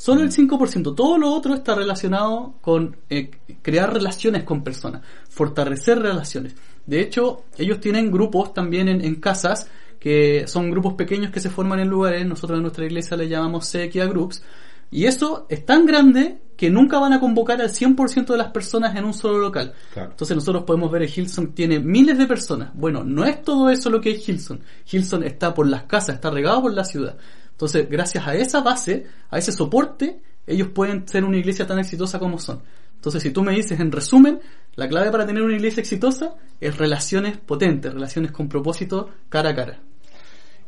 Solo 0.00 0.22
el 0.22 0.32
5%. 0.32 0.94
Todo 0.94 1.18
lo 1.18 1.30
otro 1.30 1.52
está 1.52 1.74
relacionado 1.74 2.54
con 2.62 2.96
eh, 3.10 3.30
crear 3.60 3.92
relaciones 3.92 4.44
con 4.44 4.64
personas, 4.64 5.02
fortalecer 5.28 5.98
relaciones. 5.98 6.54
De 6.86 7.02
hecho, 7.02 7.44
ellos 7.58 7.80
tienen 7.80 8.10
grupos 8.10 8.54
también 8.54 8.88
en, 8.88 9.14
casas, 9.16 9.68
que 9.98 10.46
son 10.46 10.70
grupos 10.70 10.94
pequeños 10.94 11.30
que 11.30 11.38
se 11.38 11.50
forman 11.50 11.80
en 11.80 11.88
lugares, 11.88 12.24
nosotros 12.24 12.56
en 12.56 12.62
nuestra 12.62 12.86
iglesia 12.86 13.14
le 13.14 13.28
llamamos 13.28 13.66
sequia 13.66 14.06
groups, 14.06 14.42
y 14.90 15.04
eso 15.04 15.44
es 15.50 15.66
tan 15.66 15.84
grande 15.84 16.38
que 16.56 16.70
nunca 16.70 16.98
van 16.98 17.12
a 17.12 17.20
convocar 17.20 17.60
al 17.60 17.68
100% 17.68 18.24
de 18.24 18.38
las 18.38 18.52
personas 18.52 18.96
en 18.96 19.04
un 19.04 19.12
solo 19.12 19.38
local. 19.38 19.74
Entonces 19.94 20.34
nosotros 20.34 20.64
podemos 20.64 20.90
ver 20.90 21.06
que 21.06 21.20
Hilson 21.20 21.52
tiene 21.52 21.78
miles 21.78 22.16
de 22.16 22.26
personas. 22.26 22.70
Bueno, 22.72 23.04
no 23.04 23.26
es 23.26 23.42
todo 23.42 23.68
eso 23.68 23.90
lo 23.90 24.00
que 24.00 24.12
es 24.12 24.26
Hilson. 24.26 24.60
Hilson 24.90 25.24
está 25.24 25.52
por 25.52 25.68
las 25.68 25.82
casas, 25.82 26.14
está 26.14 26.30
regado 26.30 26.62
por 26.62 26.72
la 26.72 26.84
ciudad. 26.84 27.18
Entonces, 27.60 27.90
gracias 27.90 28.26
a 28.26 28.34
esa 28.34 28.62
base, 28.62 29.04
a 29.28 29.36
ese 29.36 29.52
soporte, 29.52 30.22
ellos 30.46 30.68
pueden 30.68 31.06
ser 31.06 31.24
una 31.24 31.36
iglesia 31.36 31.66
tan 31.66 31.78
exitosa 31.78 32.18
como 32.18 32.38
son. 32.38 32.62
Entonces, 32.94 33.22
si 33.22 33.32
tú 33.32 33.42
me 33.42 33.54
dices, 33.54 33.78
en 33.78 33.92
resumen, 33.92 34.40
la 34.76 34.88
clave 34.88 35.10
para 35.10 35.26
tener 35.26 35.42
una 35.42 35.56
iglesia 35.56 35.82
exitosa 35.82 36.36
es 36.58 36.78
relaciones 36.78 37.36
potentes, 37.36 37.92
relaciones 37.92 38.32
con 38.32 38.48
propósito 38.48 39.10
cara 39.28 39.50
a 39.50 39.54
cara. 39.54 39.82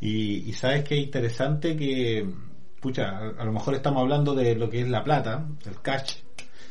Y, 0.02 0.52
sabes 0.52 0.84
qué 0.84 0.96
interesante 0.96 1.74
que, 1.74 2.28
pucha, 2.78 3.16
a, 3.38 3.44
lo 3.46 3.52
mejor 3.52 3.74
estamos 3.74 4.02
hablando 4.02 4.34
de 4.34 4.54
lo 4.54 4.68
que 4.68 4.82
es 4.82 4.88
la 4.90 5.02
plata, 5.02 5.48
el 5.64 5.80
cash. 5.80 6.16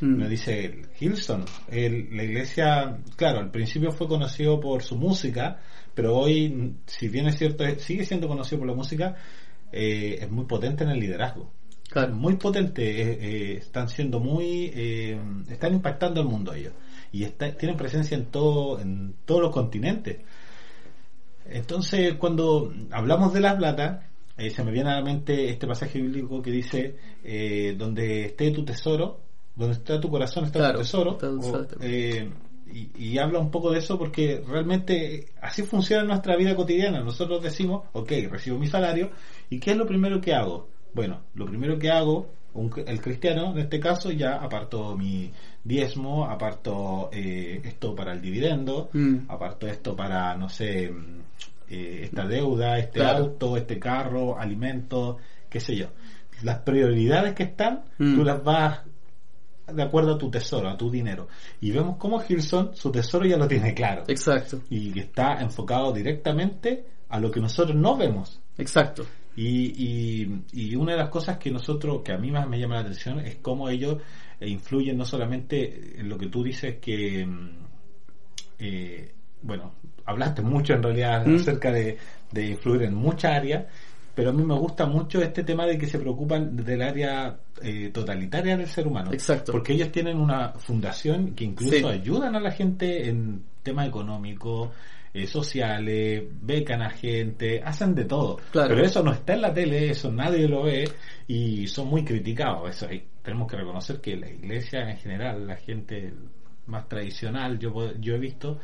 Mm. 0.01 0.17
Me 0.17 0.29
dice 0.29 0.83
Hilson, 0.99 1.45
la 1.67 2.23
iglesia, 2.23 2.95
claro, 3.15 3.39
al 3.39 3.49
principio 3.49 3.91
fue 3.91 4.07
conocido 4.07 4.59
por 4.59 4.83
su 4.83 4.97
música, 4.97 5.61
pero 5.95 6.15
hoy, 6.15 6.75
si 6.85 7.07
bien 7.07 7.25
es 7.25 7.39
cierto, 7.39 7.63
sigue 7.79 8.05
siendo 8.05 8.27
conocido 8.27 8.59
por 8.59 8.67
la 8.67 8.75
música, 8.75 9.15
eh, 9.71 10.19
es 10.21 10.31
muy 10.31 10.45
potente 10.45 10.83
en 10.83 10.91
el 10.91 10.99
liderazgo. 10.99 11.51
Muy 12.13 12.37
potente, 12.37 12.83
eh, 12.83 13.17
eh, 13.21 13.57
están 13.57 13.89
siendo 13.89 14.19
muy, 14.19 14.65
están 15.49 15.73
impactando 15.73 16.21
al 16.21 16.27
mundo 16.27 16.53
ellos 16.53 16.73
y 17.11 17.25
tienen 17.25 17.75
presencia 17.75 18.15
en 18.15 18.27
todo, 18.27 18.79
en 18.79 19.13
todos 19.25 19.41
los 19.41 19.51
continentes. 19.51 20.19
Entonces, 21.45 22.13
cuando 22.13 22.73
hablamos 22.91 23.33
de 23.33 23.41
las 23.41 23.55
plata, 23.55 24.07
se 24.37 24.63
me 24.63 24.71
viene 24.71 24.89
a 24.89 24.95
la 24.95 25.01
mente 25.01 25.49
este 25.49 25.67
pasaje 25.67 25.99
bíblico 26.01 26.41
que 26.41 26.51
dice, 26.51 26.95
donde 27.77 28.27
esté 28.27 28.51
tu 28.51 28.63
tesoro, 28.63 29.19
donde 29.57 29.75
está 29.75 29.99
tu 29.99 30.09
corazón 30.09 30.45
está 30.45 30.71
tu 30.71 30.79
tesoro. 30.79 31.17
Y, 32.73 33.17
habla 33.17 33.39
un 33.39 33.51
poco 33.51 33.71
de 33.71 33.79
eso 33.79 33.97
porque 33.97 34.41
realmente 34.47 35.25
así 35.41 35.63
funciona 35.63 36.03
nuestra 36.03 36.37
vida 36.37 36.55
cotidiana. 36.55 37.03
Nosotros 37.03 37.43
decimos, 37.43 37.83
ok, 37.93 38.11
recibo 38.29 38.57
mi 38.57 38.67
salario 38.67 39.11
¿Y 39.51 39.59
qué 39.59 39.71
es 39.71 39.77
lo 39.77 39.85
primero 39.85 40.21
que 40.21 40.33
hago? 40.33 40.69
Bueno, 40.93 41.23
lo 41.35 41.45
primero 41.45 41.77
que 41.77 41.91
hago, 41.91 42.29
el 42.85 43.01
cristiano 43.01 43.51
en 43.51 43.59
este 43.59 43.81
caso, 43.81 44.09
ya 44.09 44.35
aparto 44.35 44.95
mi 44.95 45.29
diezmo, 45.61 46.25
aparto 46.25 47.09
eh, 47.11 47.61
esto 47.65 47.93
para 47.93 48.13
el 48.13 48.21
dividendo, 48.21 48.89
mm. 48.93 49.29
aparto 49.29 49.67
esto 49.67 49.93
para, 49.93 50.37
no 50.37 50.47
sé, 50.47 50.89
mm, 50.89 51.19
eh, 51.69 51.99
esta 52.03 52.25
deuda, 52.25 52.79
este 52.79 53.03
auto, 53.03 53.57
este 53.57 53.77
carro, 53.77 54.39
alimentos, 54.39 55.17
qué 55.49 55.59
sé 55.59 55.75
yo. 55.75 55.87
Las 56.43 56.59
prioridades 56.59 57.33
que 57.33 57.43
están, 57.43 57.83
mm. 57.97 58.15
tú 58.15 58.23
las 58.23 58.41
vas 58.41 58.79
de 59.73 59.83
acuerdo 59.83 60.15
a 60.15 60.17
tu 60.17 60.29
tesoro, 60.29 60.69
a 60.69 60.77
tu 60.77 60.89
dinero. 60.89 61.27
Y 61.59 61.71
vemos 61.71 61.97
cómo 61.97 62.19
Gilson 62.19 62.75
su 62.75 62.91
tesoro 62.91 63.25
ya 63.25 63.37
lo 63.37 63.47
tiene 63.47 63.73
claro. 63.73 64.03
Exacto. 64.07 64.61
Y 64.69 64.91
que 64.91 65.01
está 65.01 65.41
enfocado 65.41 65.91
directamente 65.91 66.85
a 67.09 67.19
lo 67.19 67.29
que 67.31 67.39
nosotros 67.39 67.75
no 67.75 67.97
vemos. 67.97 68.39
Exacto. 68.57 69.05
Y, 69.35 70.41
y, 70.51 70.75
una 70.75 70.91
de 70.91 70.97
las 70.97 71.09
cosas 71.09 71.37
que 71.37 71.51
nosotros, 71.51 72.01
que 72.03 72.11
a 72.11 72.17
mí 72.17 72.31
más 72.31 72.47
me 72.47 72.59
llama 72.59 72.75
la 72.75 72.81
atención, 72.81 73.19
es 73.19 73.37
cómo 73.37 73.69
ellos 73.69 73.97
eh, 74.39 74.49
influyen 74.49 74.97
no 74.97 75.05
solamente 75.05 75.99
en 75.99 76.09
lo 76.09 76.17
que 76.17 76.27
tú 76.27 76.43
dices 76.43 76.77
que, 76.81 77.25
mm, 77.25 77.49
eh, 78.59 79.13
bueno, 79.41 79.73
hablaste 80.05 80.41
mucho 80.41 80.73
en 80.73 80.83
realidad 80.83 81.25
mm. 81.25 81.35
acerca 81.35 81.71
de, 81.71 81.97
de, 82.31 82.45
influir 82.47 82.83
en 82.83 82.93
muchas 82.93 83.31
áreas, 83.31 83.65
pero 84.13 84.31
a 84.31 84.33
mí 84.33 84.43
me 84.43 84.57
gusta 84.57 84.85
mucho 84.85 85.21
este 85.21 85.43
tema 85.43 85.65
de 85.65 85.77
que 85.77 85.87
se 85.87 85.99
preocupan 85.99 86.55
del 86.55 86.81
área 86.81 87.37
eh, 87.61 87.89
totalitaria 87.93 88.57
del 88.57 88.67
ser 88.67 88.87
humano. 88.87 89.11
Exacto. 89.13 89.51
Porque 89.51 89.73
ellos 89.73 89.91
tienen 89.91 90.17
una 90.17 90.53
fundación 90.53 91.33
que 91.33 91.45
incluso 91.45 91.87
ayudan 91.87 92.35
a 92.35 92.39
la 92.39 92.51
gente 92.51 93.07
en 93.07 93.43
temas 93.63 93.87
económicos, 93.87 94.69
eh, 95.13 95.27
sociales, 95.27 96.23
becan 96.41 96.81
a 96.81 96.89
gente, 96.89 97.61
hacen 97.63 97.93
de 97.93 98.05
todo. 98.05 98.39
Pero 98.53 98.83
eso 98.83 99.03
no 99.03 99.11
está 99.11 99.33
en 99.33 99.41
la 99.41 99.53
tele, 99.53 99.89
eso 99.89 100.11
nadie 100.11 100.47
lo 100.47 100.63
ve 100.63 100.89
y 101.27 101.67
son 101.67 101.87
muy 101.87 102.03
criticados. 102.03 102.69
Eso 102.69 102.87
tenemos 103.21 103.49
que 103.49 103.57
reconocer 103.57 103.99
que 103.99 104.15
la 104.15 104.29
iglesia 104.29 104.89
en 104.89 104.97
general, 104.97 105.47
la 105.47 105.57
gente 105.57 106.13
más 106.67 106.87
tradicional, 106.87 107.59
yo, 107.59 107.73
yo 107.99 108.15
he 108.15 108.19
visto, 108.19 108.59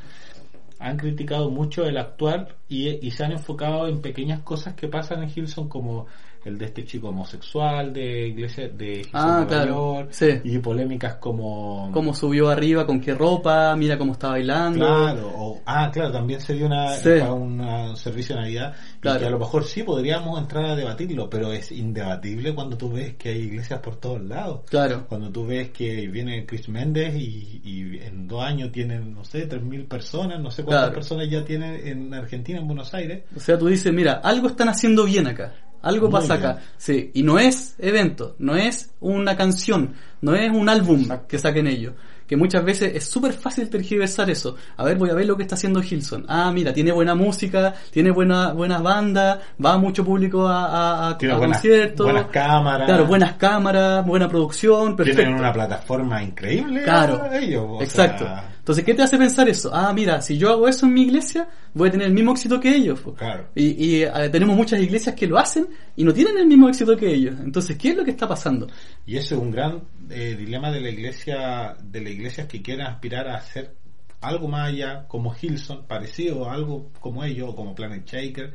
han 0.79 0.97
criticado 0.97 1.49
mucho 1.49 1.85
el 1.85 1.97
actual 1.97 2.55
y, 2.69 3.05
y 3.05 3.11
se 3.11 3.23
han 3.23 3.31
enfocado 3.31 3.87
en 3.87 4.01
pequeñas 4.01 4.41
cosas 4.41 4.75
que 4.75 4.87
pasan 4.87 5.23
en 5.23 5.31
Hilson 5.35 5.69
como 5.69 6.07
el 6.47 6.57
de 6.57 6.65
este 6.65 6.85
chico 6.85 7.09
homosexual 7.09 7.93
de 7.93 8.27
iglesia 8.29 8.69
de 8.69 9.05
ah, 9.13 9.45
claro. 9.47 10.07
y 10.43 10.57
polémicas 10.59 11.15
como 11.15 11.89
cómo 11.93 12.13
subió 12.13 12.49
arriba 12.49 12.85
con 12.85 13.01
qué 13.01 13.13
ropa 13.13 13.75
mira 13.75 13.97
cómo 13.97 14.13
está 14.13 14.29
bailando. 14.29 14.85
Claro 14.85 15.31
o, 15.35 15.61
ah 15.65 15.89
claro 15.91 16.11
también 16.11 16.39
se 16.39 16.53
dio 16.53 16.67
una 16.67 16.93
un 17.33 17.97
servicio 17.97 18.35
de 18.35 18.41
navidad 18.41 18.75
claro. 18.99 19.17
y 19.17 19.21
que 19.21 19.27
a 19.27 19.29
lo 19.29 19.39
mejor 19.39 19.63
sí 19.65 19.83
podríamos 19.83 20.39
entrar 20.39 20.65
a 20.65 20.75
debatirlo 20.75 21.29
pero 21.29 21.51
es 21.51 21.71
indebatible 21.71 22.55
cuando 22.55 22.77
tú 22.77 22.91
ves 22.91 23.15
que 23.15 23.29
hay 23.29 23.41
iglesias 23.41 23.79
por 23.79 23.97
todos 23.97 24.21
lados. 24.21 24.61
Claro. 24.69 25.05
Cuando 25.07 25.29
tú 25.29 25.45
ves 25.45 25.71
que 25.71 26.07
viene 26.07 26.45
Chris 26.45 26.69
Méndez 26.69 27.15
y, 27.15 27.61
y 27.63 27.97
en 27.99 28.27
dos 28.27 28.43
años 28.43 28.71
tienen 28.71 29.13
no 29.13 29.23
sé 29.23 29.45
tres 29.47 29.63
mil 29.63 29.85
personas 29.85 30.39
no 30.39 30.51
sé 30.51 30.63
cuántas 30.67 30.91
personas 30.91 31.29
ya 31.29 31.43
tienen 31.43 31.87
en 31.87 32.13
Argentina 32.13 32.59
en 32.59 32.67
Buenos 32.67 32.93
Aires 32.93 33.23
o 33.35 33.39
sea 33.39 33.57
tú 33.57 33.67
dices 33.67 33.93
mira 33.93 34.13
algo 34.23 34.47
están 34.47 34.69
haciendo 34.69 35.05
bien 35.05 35.27
acá 35.27 35.53
algo 35.81 36.09
pasa 36.09 36.35
acá. 36.35 36.57
Sí, 36.77 37.11
y 37.13 37.23
no 37.23 37.39
es 37.39 37.75
evento, 37.79 38.35
no 38.39 38.55
es 38.55 38.91
una 38.99 39.35
canción, 39.35 39.93
no 40.21 40.35
es 40.35 40.51
un 40.51 40.69
álbum 40.69 41.07
que 41.27 41.39
saquen 41.39 41.67
ellos. 41.67 41.93
Que 42.27 42.35
muchas 42.35 42.65
veces 42.65 42.93
es 42.93 43.05
súper 43.05 43.31
fácil 43.31 43.69
tergiversar 43.69 44.29
eso. 44.29 44.57
A 44.75 44.83
ver, 44.83 44.97
voy 44.97 45.09
a 45.09 45.13
ver 45.13 45.25
lo 45.25 45.37
que 45.37 45.43
está 45.43 45.55
haciendo 45.55 45.81
Hilson. 45.81 46.25
Ah, 46.27 46.51
mira, 46.53 46.73
tiene 46.73 46.91
buena 46.91 47.15
música, 47.15 47.73
tiene 47.89 48.11
buena, 48.11 48.51
buenas 48.51 48.83
bandas, 48.83 49.39
va 49.63 49.77
mucho 49.77 50.03
público 50.03 50.45
a, 50.45 51.11
a, 51.11 51.17
conciertos. 51.17 52.05
Buenas 52.05 52.27
cámaras. 52.27 52.85
Claro, 52.85 53.05
buenas 53.05 53.33
cámaras, 53.35 54.05
buena 54.05 54.27
producción, 54.27 54.97
perfecto. 54.97 55.21
Tienen 55.21 55.39
una 55.39 55.53
plataforma 55.53 56.21
increíble. 56.21 56.83
Claro, 56.83 57.31
ellos, 57.31 57.81
exacto. 57.81 58.27
Entonces, 58.67 58.83
¿qué 58.83 58.93
te 58.93 59.01
hace 59.01 59.17
pensar 59.17 59.47
eso? 59.47 59.71
Ah, 59.73 59.93
mira, 59.93 60.21
si 60.21 60.37
yo 60.37 60.49
hago 60.49 60.67
eso 60.67 60.87
en 60.87 60.93
mi 60.93 61.03
iglesia, 61.03 61.47
voy 61.73 61.87
a 61.87 61.91
tener 61.93 62.07
el 62.07 62.13
mismo 62.13 62.31
éxito 62.33 62.59
que 62.59 62.75
ellos. 62.75 62.99
Claro. 63.15 63.47
Y, 63.55 64.01
eh, 64.01 64.11
tenemos 64.29 64.57
muchas 64.57 64.81
iglesias 64.81 65.15
que 65.15 65.25
lo 65.25 65.37
hacen 65.37 65.69
y 65.95 66.03
no 66.03 66.13
tienen 66.13 66.37
el 66.37 66.47
mismo 66.47 66.67
éxito 66.67 66.97
que 66.97 67.09
ellos. 67.09 67.33
Entonces, 67.41 67.77
¿qué 67.77 67.91
es 67.91 67.95
lo 67.95 68.03
que 68.03 68.11
está 68.11 68.27
pasando? 68.27 68.67
Y 69.05 69.15
ese 69.15 69.35
es 69.35 69.39
un 69.41 69.51
gran 69.51 69.83
eh, 70.09 70.35
dilema 70.37 70.69
de 70.69 70.81
la 70.81 70.89
iglesia, 70.89 71.77
de 71.81 72.01
las 72.01 72.11
iglesias 72.11 72.47
que 72.47 72.61
quieren 72.61 72.87
aspirar 72.87 73.29
a 73.29 73.37
hacer 73.37 73.73
algo 74.19 74.49
más 74.49 74.67
allá, 74.67 75.07
como 75.07 75.33
Hilson, 75.33 75.85
parecido 75.87 76.49
a 76.49 76.53
algo 76.53 76.91
como 76.99 77.23
ellos, 77.23 77.51
o 77.51 77.55
como 77.55 77.73
Planet 77.73 78.05
Shaker, 78.05 78.53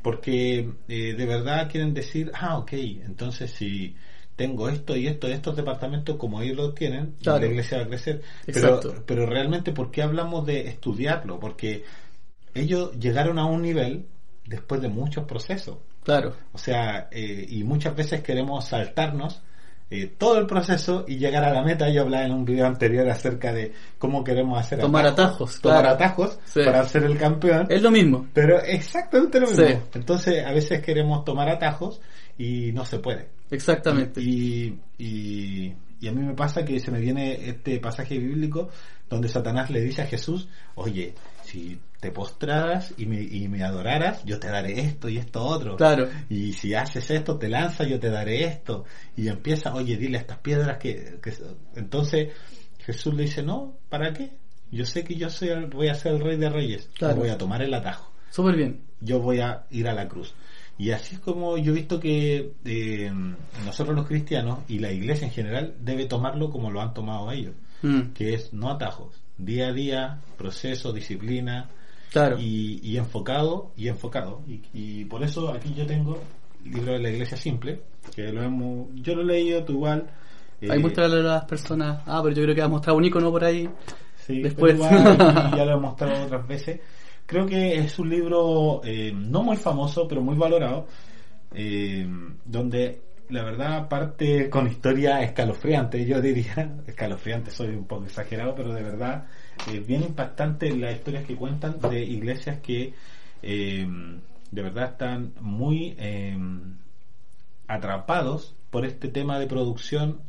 porque 0.00 0.70
eh, 0.86 1.14
de 1.14 1.26
verdad 1.26 1.68
quieren 1.68 1.92
decir, 1.92 2.30
ah, 2.34 2.56
ok, 2.56 2.72
entonces 2.72 3.50
si 3.50 3.96
tengo 4.40 4.70
esto 4.70 4.96
y 4.96 5.06
esto, 5.06 5.26
estos 5.26 5.54
departamentos 5.54 6.16
como 6.16 6.40
ellos 6.40 6.56
lo 6.56 6.72
tienen, 6.72 7.14
la 7.20 7.44
iglesia 7.44 7.76
va 7.76 7.84
a 7.84 7.88
crecer. 7.88 8.22
Pero, 8.46 8.80
pero 9.04 9.26
realmente, 9.26 9.70
¿por 9.70 9.90
qué 9.90 10.00
hablamos 10.00 10.46
de 10.46 10.66
estudiarlo? 10.66 11.38
Porque 11.38 11.84
ellos 12.54 12.92
llegaron 12.98 13.38
a 13.38 13.44
un 13.44 13.60
nivel 13.60 14.06
después 14.46 14.80
de 14.80 14.88
muchos 14.88 15.26
procesos. 15.26 15.76
Claro. 16.04 16.32
O 16.54 16.56
sea, 16.56 17.08
eh, 17.10 17.44
y 17.50 17.64
muchas 17.64 17.94
veces 17.94 18.22
queremos 18.22 18.64
saltarnos 18.64 19.42
eh, 19.90 20.10
todo 20.16 20.38
el 20.38 20.46
proceso 20.46 21.04
y 21.06 21.18
llegar 21.18 21.44
a 21.44 21.52
la 21.52 21.62
meta. 21.62 21.90
Yo 21.90 22.00
hablaba 22.00 22.24
en 22.24 22.32
un 22.32 22.46
video 22.46 22.64
anterior 22.64 23.06
acerca 23.10 23.52
de 23.52 23.74
cómo 23.98 24.24
queremos 24.24 24.58
hacer 24.58 24.78
tomar 24.78 25.06
atajos, 25.06 25.60
tomar 25.60 25.86
atajos 25.86 26.38
para 26.54 26.82
ser 26.84 27.04
el 27.04 27.18
campeón. 27.18 27.66
Es 27.68 27.82
lo 27.82 27.90
mismo. 27.90 28.26
Pero 28.32 28.58
exactamente 28.58 29.38
lo 29.38 29.48
mismo. 29.48 29.82
Entonces, 29.92 30.46
a 30.46 30.52
veces 30.52 30.80
queremos 30.80 31.26
tomar 31.26 31.50
atajos 31.50 32.00
y 32.38 32.72
no 32.72 32.86
se 32.86 33.00
puede. 33.00 33.39
Exactamente. 33.50 34.20
Y, 34.20 34.78
y, 34.98 35.74
y, 36.00 36.08
a 36.08 36.12
mí 36.12 36.22
me 36.22 36.34
pasa 36.34 36.64
que 36.64 36.78
se 36.80 36.90
me 36.90 37.00
viene 37.00 37.48
este 37.48 37.78
pasaje 37.80 38.18
bíblico 38.18 38.68
donde 39.08 39.28
Satanás 39.28 39.70
le 39.70 39.80
dice 39.80 40.02
a 40.02 40.06
Jesús, 40.06 40.48
oye, 40.76 41.14
si 41.42 41.78
te 41.98 42.12
postraras 42.12 42.94
y 42.96 43.06
me, 43.06 43.20
y 43.20 43.48
me 43.48 43.62
adoraras, 43.62 44.24
yo 44.24 44.38
te 44.38 44.48
daré 44.48 44.80
esto 44.80 45.08
y 45.08 45.18
esto 45.18 45.44
otro. 45.44 45.76
Claro. 45.76 46.08
Y 46.28 46.52
si 46.52 46.74
haces 46.74 47.10
esto, 47.10 47.36
te 47.36 47.48
lanza, 47.48 47.84
yo 47.84 47.98
te 47.98 48.08
daré 48.08 48.44
esto. 48.44 48.84
Y 49.16 49.28
empieza, 49.28 49.74
oye, 49.74 49.96
dile 49.96 50.18
a 50.18 50.20
estas 50.20 50.38
piedras 50.38 50.78
que, 50.78 51.18
Entonces 51.74 52.28
Jesús 52.78 53.14
le 53.14 53.24
dice, 53.24 53.42
no, 53.42 53.76
¿para 53.88 54.12
qué? 54.12 54.30
Yo 54.70 54.86
sé 54.86 55.02
que 55.02 55.16
yo 55.16 55.28
soy 55.28 55.50
voy 55.66 55.88
a 55.88 55.94
ser 55.94 56.14
el 56.14 56.20
rey 56.20 56.36
de 56.36 56.48
reyes. 56.48 56.88
Claro. 56.96 57.16
voy 57.16 57.28
a 57.28 57.36
tomar 57.36 57.62
el 57.62 57.74
atajo. 57.74 58.12
Súper 58.30 58.56
bien. 58.56 58.80
Yo 59.00 59.18
voy 59.18 59.40
a 59.40 59.66
ir 59.70 59.88
a 59.88 59.92
la 59.92 60.08
cruz. 60.08 60.34
Y 60.80 60.92
así 60.92 61.16
es 61.16 61.20
como 61.20 61.58
yo 61.58 61.72
he 61.72 61.74
visto 61.74 62.00
que 62.00 62.54
eh, 62.64 63.12
nosotros 63.66 63.94
los 63.94 64.06
cristianos 64.06 64.60
y 64.66 64.78
la 64.78 64.90
iglesia 64.90 65.26
en 65.26 65.32
general 65.34 65.74
debe 65.78 66.06
tomarlo 66.06 66.48
como 66.48 66.70
lo 66.70 66.80
han 66.80 66.94
tomado 66.94 67.30
ellos, 67.30 67.52
mm. 67.82 68.12
que 68.14 68.32
es 68.32 68.54
no 68.54 68.70
atajos, 68.70 69.22
día 69.36 69.68
a 69.68 69.72
día, 69.74 70.20
proceso, 70.38 70.90
disciplina, 70.94 71.68
claro. 72.10 72.38
y, 72.40 72.96
enfocado, 72.96 73.72
y 73.76 73.88
enfocado. 73.88 74.40
Y, 74.72 75.04
por 75.04 75.22
eso 75.22 75.52
aquí 75.52 75.74
yo 75.74 75.84
tengo 75.84 76.18
el 76.64 76.72
libro 76.72 76.94
de 76.94 77.00
la 77.00 77.10
iglesia 77.10 77.36
simple, 77.36 77.82
que 78.16 78.32
lo 78.32 78.42
hemos, 78.42 78.88
yo 78.94 79.14
lo 79.16 79.20
he 79.20 79.26
leído, 79.26 79.62
tú 79.62 79.74
igual. 79.74 80.10
Eh, 80.62 80.68
Ahí 80.70 80.78
mostrarle 80.78 81.20
a 81.20 81.24
las 81.24 81.44
personas, 81.44 82.02
ah, 82.06 82.22
pero 82.22 82.34
yo 82.34 82.42
creo 82.44 82.54
que 82.54 82.62
ha 82.62 82.68
mostrado 82.68 82.96
un 82.96 83.04
icono 83.04 83.30
por 83.30 83.44
ahí. 83.44 83.68
Sí, 84.26 84.40
después. 84.40 84.78
ya 84.78 85.62
lo 85.62 85.76
he 85.76 85.76
mostrado 85.80 86.24
otras 86.24 86.48
veces. 86.48 86.80
Creo 87.30 87.46
que 87.46 87.76
es 87.76 87.96
un 88.00 88.10
libro 88.10 88.80
eh, 88.82 89.12
no 89.14 89.44
muy 89.44 89.56
famoso, 89.56 90.08
pero 90.08 90.20
muy 90.20 90.36
valorado, 90.36 90.88
eh, 91.54 92.04
donde 92.44 93.02
la 93.28 93.44
verdad 93.44 93.88
parte 93.88 94.50
con 94.50 94.66
historia 94.66 95.22
escalofriante, 95.22 96.04
yo 96.04 96.20
diría, 96.20 96.78
escalofriante, 96.88 97.52
soy 97.52 97.68
un 97.68 97.84
poco 97.84 98.06
exagerado, 98.06 98.56
pero 98.56 98.74
de 98.74 98.82
verdad 98.82 99.28
eh, 99.70 99.78
bien 99.78 100.02
impactante 100.02 100.76
las 100.76 100.96
historias 100.96 101.24
que 101.24 101.36
cuentan 101.36 101.78
de 101.78 102.02
iglesias 102.02 102.58
que 102.58 102.94
de 103.40 104.62
verdad 104.62 104.90
están 104.90 105.32
muy 105.40 105.96
atrapados 107.68 108.56
por 108.70 108.84
este 108.84 109.06
tema 109.06 109.38
de 109.38 109.46
producción, 109.46 110.20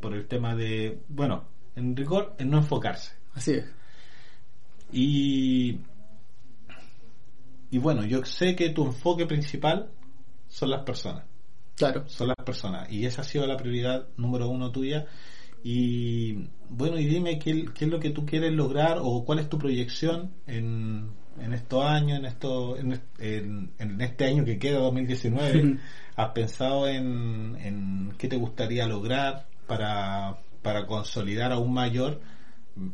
por 0.00 0.12
el 0.12 0.26
tema 0.26 0.56
de, 0.56 0.98
bueno, 1.08 1.44
en 1.76 1.94
rigor, 1.94 2.34
en 2.38 2.50
no 2.50 2.58
enfocarse. 2.58 3.12
Así 3.32 3.52
es. 3.52 3.72
Y 4.92 5.78
y 7.72 7.78
bueno, 7.78 8.04
yo 8.04 8.22
sé 8.26 8.54
que 8.54 8.68
tu 8.68 8.84
enfoque 8.84 9.24
principal 9.24 9.88
son 10.46 10.68
las 10.68 10.84
personas. 10.84 11.24
Claro. 11.74 12.06
Son 12.06 12.28
las 12.28 12.36
personas. 12.36 12.92
Y 12.92 13.06
esa 13.06 13.22
ha 13.22 13.24
sido 13.24 13.46
la 13.46 13.56
prioridad 13.56 14.08
número 14.18 14.50
uno 14.50 14.70
tuya. 14.70 15.06
Y 15.64 16.50
bueno, 16.68 16.98
y 16.98 17.06
dime 17.06 17.38
qué, 17.38 17.64
qué 17.74 17.86
es 17.86 17.90
lo 17.90 17.98
que 17.98 18.10
tú 18.10 18.26
quieres 18.26 18.52
lograr 18.52 18.98
o 19.00 19.24
cuál 19.24 19.38
es 19.38 19.48
tu 19.48 19.58
proyección 19.58 20.34
en, 20.46 21.12
en 21.40 21.54
estos 21.54 21.82
años, 21.82 22.18
en, 22.18 22.26
esto, 22.26 22.76
en, 22.76 23.00
en, 23.78 24.00
este 24.02 24.26
año 24.26 24.44
que 24.44 24.58
queda, 24.58 24.80
2019. 24.80 25.78
¿Has 26.16 26.28
pensado 26.32 26.86
en, 26.86 27.56
en 27.58 28.12
qué 28.18 28.28
te 28.28 28.36
gustaría 28.36 28.86
lograr 28.86 29.46
para, 29.66 30.36
para 30.60 30.86
consolidar 30.86 31.52
aún 31.52 31.72
mayor 31.72 32.20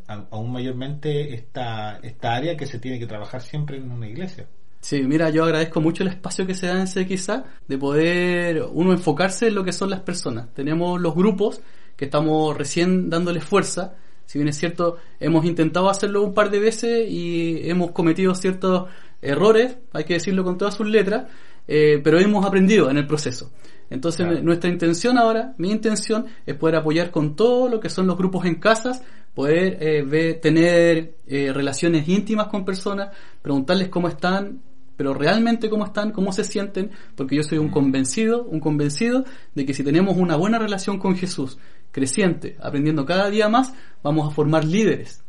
aún 0.08 0.52
mayormente 0.52 1.34
esta, 1.34 1.98
esta 1.98 2.34
área 2.34 2.56
que 2.56 2.66
se 2.66 2.78
tiene 2.78 2.98
que 2.98 3.06
trabajar 3.06 3.42
siempre 3.42 3.76
en 3.76 3.90
una 3.90 4.08
iglesia? 4.08 4.48
Sí, 4.80 5.02
mira, 5.02 5.30
yo 5.30 5.44
agradezco 5.44 5.80
mucho 5.80 6.02
el 6.02 6.10
espacio 6.10 6.46
que 6.46 6.54
se 6.54 6.66
da 6.66 6.80
en 6.80 6.86
CXA 6.86 7.44
de 7.66 7.78
poder 7.78 8.64
uno 8.72 8.92
enfocarse 8.92 9.48
en 9.48 9.54
lo 9.54 9.64
que 9.64 9.72
son 9.72 9.90
las 9.90 10.00
personas. 10.00 10.52
Tenemos 10.54 11.00
los 11.00 11.14
grupos 11.14 11.60
que 11.96 12.04
estamos 12.04 12.56
recién 12.56 13.10
dándole 13.10 13.40
fuerza. 13.40 13.96
Si 14.24 14.38
bien 14.38 14.48
es 14.48 14.56
cierto, 14.56 14.98
hemos 15.18 15.44
intentado 15.44 15.90
hacerlo 15.90 16.22
un 16.22 16.32
par 16.32 16.50
de 16.50 16.60
veces 16.60 17.10
y 17.10 17.68
hemos 17.68 17.90
cometido 17.90 18.34
ciertos 18.34 18.88
errores, 19.20 19.76
hay 19.92 20.04
que 20.04 20.14
decirlo 20.14 20.44
con 20.44 20.56
todas 20.56 20.74
sus 20.74 20.86
letras, 20.86 21.26
eh, 21.66 22.00
pero 22.02 22.18
hemos 22.20 22.46
aprendido 22.46 22.88
en 22.88 22.98
el 22.98 23.06
proceso. 23.06 23.50
Entonces 23.90 24.42
nuestra 24.42 24.70
intención 24.70 25.18
ahora, 25.18 25.54
mi 25.58 25.70
intención, 25.70 26.26
es 26.46 26.54
poder 26.54 26.76
apoyar 26.76 27.10
con 27.10 27.34
todo 27.34 27.68
lo 27.68 27.80
que 27.80 27.88
son 27.88 28.06
los 28.06 28.16
grupos 28.16 28.44
en 28.44 28.56
casas, 28.56 29.02
poder 29.34 29.78
eh, 29.80 30.34
tener 30.34 31.14
eh, 31.26 31.52
relaciones 31.52 32.08
íntimas 32.08 32.48
con 32.48 32.64
personas, 32.64 33.10
preguntarles 33.40 33.88
cómo 33.88 34.08
están, 34.08 34.60
pero 34.98 35.14
realmente 35.14 35.70
cómo 35.70 35.84
están, 35.84 36.10
cómo 36.10 36.32
se 36.32 36.42
sienten, 36.42 36.90
porque 37.14 37.36
yo 37.36 37.44
soy 37.44 37.58
un 37.58 37.68
convencido, 37.68 38.42
un 38.42 38.58
convencido 38.58 39.24
de 39.54 39.64
que 39.64 39.72
si 39.72 39.84
tenemos 39.84 40.16
una 40.16 40.34
buena 40.34 40.58
relación 40.58 40.98
con 40.98 41.16
Jesús, 41.16 41.56
creciente, 41.92 42.56
aprendiendo 42.60 43.06
cada 43.06 43.30
día 43.30 43.48
más, 43.48 43.72
vamos 44.02 44.28
a 44.28 44.34
formar 44.34 44.64
líderes, 44.64 45.22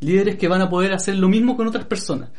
líderes 0.00 0.36
que 0.36 0.48
van 0.48 0.62
a 0.62 0.70
poder 0.70 0.94
hacer 0.94 1.16
lo 1.16 1.28
mismo 1.28 1.54
con 1.54 1.66
otras 1.66 1.84
personas. 1.84 2.30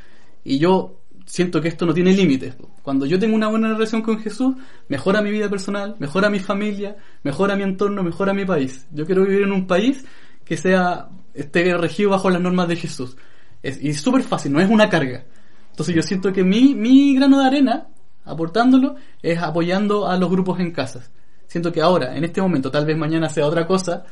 Y 0.44 0.58
yo 0.58 1.04
siento 1.28 1.62
que 1.62 1.68
esto 1.68 1.86
no 1.86 1.94
tiene 1.94 2.14
límites. 2.14 2.56
Cuando 2.82 3.06
yo 3.06 3.20
tengo 3.20 3.36
una 3.36 3.48
buena 3.48 3.72
relación 3.72 4.02
con 4.02 4.20
Jesús, 4.20 4.56
mejora 4.90 5.22
mi 5.22 5.30
vida 5.30 5.52
personal, 5.52 5.96
mejora 6.00 6.32
mi 6.32 6.40
familia, 6.40 6.96
mejora 7.22 7.56
mi 7.56 7.62
entorno, 7.62 8.02
mejora 8.02 8.34
mi 8.34 8.44
país. 8.44 8.88
Yo 8.92 9.06
quiero 9.06 9.24
vivir 9.24 9.44
en 9.44 9.52
un 9.52 9.68
país 9.68 10.04
que 10.44 10.58
sea 10.58 11.10
esté 11.36 11.78
regido 11.78 12.10
bajo 12.10 12.32
las 12.32 12.42
normas 12.42 12.68
de 12.68 12.76
Jesús. 12.76 13.16
Es, 13.62 13.80
y 13.84 13.90
es 13.90 14.02
súper 14.02 14.24
fácil, 14.24 14.52
no 14.52 14.60
es 14.60 14.68
una 14.68 14.90
carga. 14.90 15.26
Entonces 15.72 15.96
yo 15.96 16.02
siento 16.02 16.32
que 16.32 16.44
mi, 16.44 16.76
mi 16.76 17.16
grano 17.16 17.40
de 17.40 17.48
arena, 17.48 17.88
aportándolo, 18.24 18.96
es 19.22 19.40
apoyando 19.40 20.08
a 20.08 20.18
los 20.18 20.30
grupos 20.30 20.60
en 20.60 20.72
casas. 20.72 21.12
Siento 21.48 21.72
que 21.72 21.82
ahora, 21.82 22.16
en 22.16 22.24
este 22.24 22.42
momento, 22.42 22.72
tal 22.72 22.86
vez 22.86 22.98
mañana 22.98 23.28
sea 23.28 23.46
otra 23.46 23.66
cosa, 23.66 24.06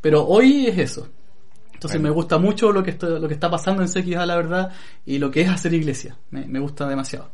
pero 0.00 0.26
hoy 0.26 0.66
es 0.66 0.78
eso. 0.78 1.08
Entonces 1.74 2.00
me 2.00 2.08
gusta 2.08 2.38
mucho 2.38 2.72
lo 2.72 2.82
que, 2.82 2.90
está, 2.90 3.06
lo 3.06 3.28
que 3.28 3.34
está 3.34 3.50
pasando 3.50 3.82
en 3.82 3.88
CX 3.88 4.16
a 4.16 4.24
la 4.24 4.36
verdad 4.36 4.72
y 5.04 5.18
lo 5.18 5.30
que 5.30 5.42
es 5.42 5.50
hacer 5.50 5.74
iglesia. 5.74 6.16
Me, 6.30 6.58
gusta 6.58 6.88
demasiado. 6.88 7.30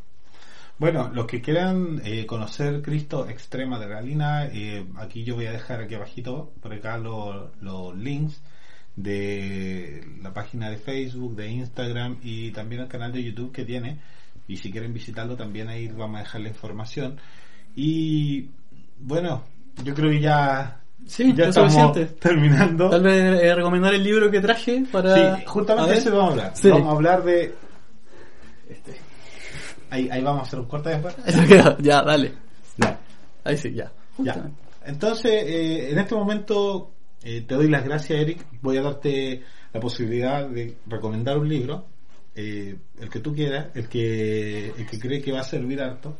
Bueno, 0.77 1.09
los 1.13 1.27
que 1.27 1.41
quieran 1.41 2.01
eh, 2.03 2.25
conocer 2.25 2.81
Cristo 2.81 3.29
Extrema 3.29 3.79
de 3.79 3.87
Galina, 3.87 4.47
eh, 4.47 4.85
aquí 4.97 5.23
yo 5.23 5.35
voy 5.35 5.45
a 5.45 5.51
dejar 5.53 5.81
aquí 5.81 5.95
abajito, 5.95 6.51
por 6.61 6.73
acá 6.73 6.97
los 6.97 7.95
links 7.97 8.41
de 8.95 10.05
la 10.21 10.33
página 10.33 10.69
de 10.69 10.77
Facebook, 10.77 11.35
de 11.35 11.49
Instagram 11.49 12.17
y 12.21 12.51
también 12.51 12.81
el 12.81 12.87
canal 12.87 13.11
de 13.11 13.23
YouTube 13.23 13.51
que 13.51 13.65
tiene. 13.65 13.99
Y 14.47 14.57
si 14.57 14.71
quieren 14.71 14.93
visitarlo 14.93 15.35
también 15.35 15.69
ahí 15.69 15.87
vamos 15.87 16.17
a 16.17 16.23
dejar 16.23 16.41
la 16.41 16.49
información. 16.49 17.17
Y 17.75 18.49
bueno, 18.99 19.43
yo 19.83 19.93
creo 19.93 20.11
que 20.11 20.19
ya 20.19 20.83
Sí, 21.05 21.33
ya 21.35 21.45
estamos 21.45 21.93
terminando. 22.19 22.89
Tal 22.89 23.03
vez 23.03 23.41
eh, 23.43 23.55
recomendar 23.55 23.93
el 23.93 24.03
libro 24.03 24.31
que 24.31 24.39
traje 24.39 24.85
para. 24.91 25.37
Sí, 25.37 25.43
justamente 25.45 25.97
eso 25.97 26.15
vamos 26.15 26.29
a 26.29 26.31
hablar. 26.31 26.53
Vamos 26.63 26.87
a 26.87 26.91
hablar 26.91 27.23
de. 27.23 27.55
Este. 28.69 28.97
Ahí, 29.89 30.09
ahí 30.09 30.23
vamos 30.23 30.43
a 30.43 30.45
hacer 30.47 30.59
un 30.59 30.65
corte 30.65 30.89
después. 30.89 31.15
ya, 31.79 32.01
dale. 32.01 32.33
Ya. 32.77 32.99
Ahí 33.43 33.57
sí, 33.57 33.73
ya. 33.73 33.91
ya. 34.17 34.49
Entonces, 34.85 35.43
eh, 35.45 35.91
en 35.91 35.99
este 35.99 36.15
momento 36.15 36.92
eh, 37.23 37.41
te 37.47 37.55
doy 37.55 37.69
las 37.69 37.83
gracias, 37.83 38.19
Eric. 38.19 38.45
Voy 38.61 38.77
a 38.77 38.81
darte 38.81 39.43
la 39.71 39.79
posibilidad 39.79 40.47
de 40.47 40.75
recomendar 40.87 41.37
un 41.37 41.49
libro, 41.49 41.85
eh, 42.35 42.75
el 42.99 43.09
que 43.09 43.19
tú 43.19 43.33
quieras, 43.33 43.67
el 43.75 43.87
que, 43.87 44.69
el 44.69 44.85
que 44.85 44.99
cree 44.99 45.21
que 45.21 45.31
va 45.31 45.41
a 45.41 45.43
servir 45.43 45.81
harto. 45.81 46.17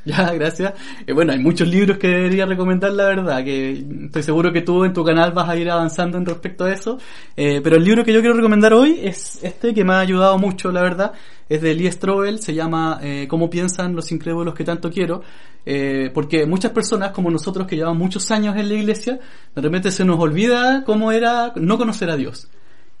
Ya, 0.04 0.32
gracias. 0.32 0.74
Eh, 1.06 1.12
bueno, 1.12 1.32
hay 1.32 1.38
muchos 1.38 1.68
libros 1.68 1.98
que 1.98 2.08
debería 2.08 2.46
recomendar, 2.46 2.92
la 2.92 3.04
verdad, 3.04 3.44
que 3.44 3.84
estoy 4.06 4.22
seguro 4.22 4.52
que 4.52 4.62
tú 4.62 4.84
en 4.84 4.94
tu 4.94 5.04
canal 5.04 5.32
vas 5.32 5.48
a 5.48 5.56
ir 5.56 5.70
avanzando 5.70 6.16
en 6.16 6.24
respecto 6.24 6.64
a 6.64 6.72
eso. 6.72 6.98
Eh, 7.36 7.60
pero 7.62 7.76
el 7.76 7.84
libro 7.84 8.04
que 8.04 8.12
yo 8.12 8.20
quiero 8.20 8.34
recomendar 8.34 8.72
hoy 8.72 8.98
es 9.02 9.42
este 9.42 9.74
que 9.74 9.84
me 9.84 9.92
ha 9.92 10.00
ayudado 10.00 10.38
mucho, 10.38 10.72
la 10.72 10.82
verdad. 10.82 11.12
Es 11.48 11.60
de 11.60 11.74
Lee 11.74 11.90
Strobel, 11.90 12.38
se 12.38 12.54
llama 12.54 12.98
eh, 13.02 13.26
Cómo 13.28 13.50
piensan 13.50 13.94
los 13.94 14.10
incrédulos 14.12 14.54
que 14.54 14.64
tanto 14.64 14.90
quiero. 14.90 15.22
Eh, 15.66 16.10
porque 16.14 16.46
muchas 16.46 16.72
personas, 16.72 17.10
como 17.10 17.30
nosotros 17.30 17.66
que 17.66 17.76
llevamos 17.76 17.98
muchos 17.98 18.30
años 18.30 18.56
en 18.56 18.68
la 18.68 18.74
iglesia, 18.74 19.20
de 19.54 19.60
repente 19.60 19.90
se 19.90 20.04
nos 20.04 20.18
olvida 20.18 20.82
cómo 20.84 21.12
era 21.12 21.52
no 21.56 21.76
conocer 21.76 22.08
a 22.10 22.16
Dios 22.16 22.48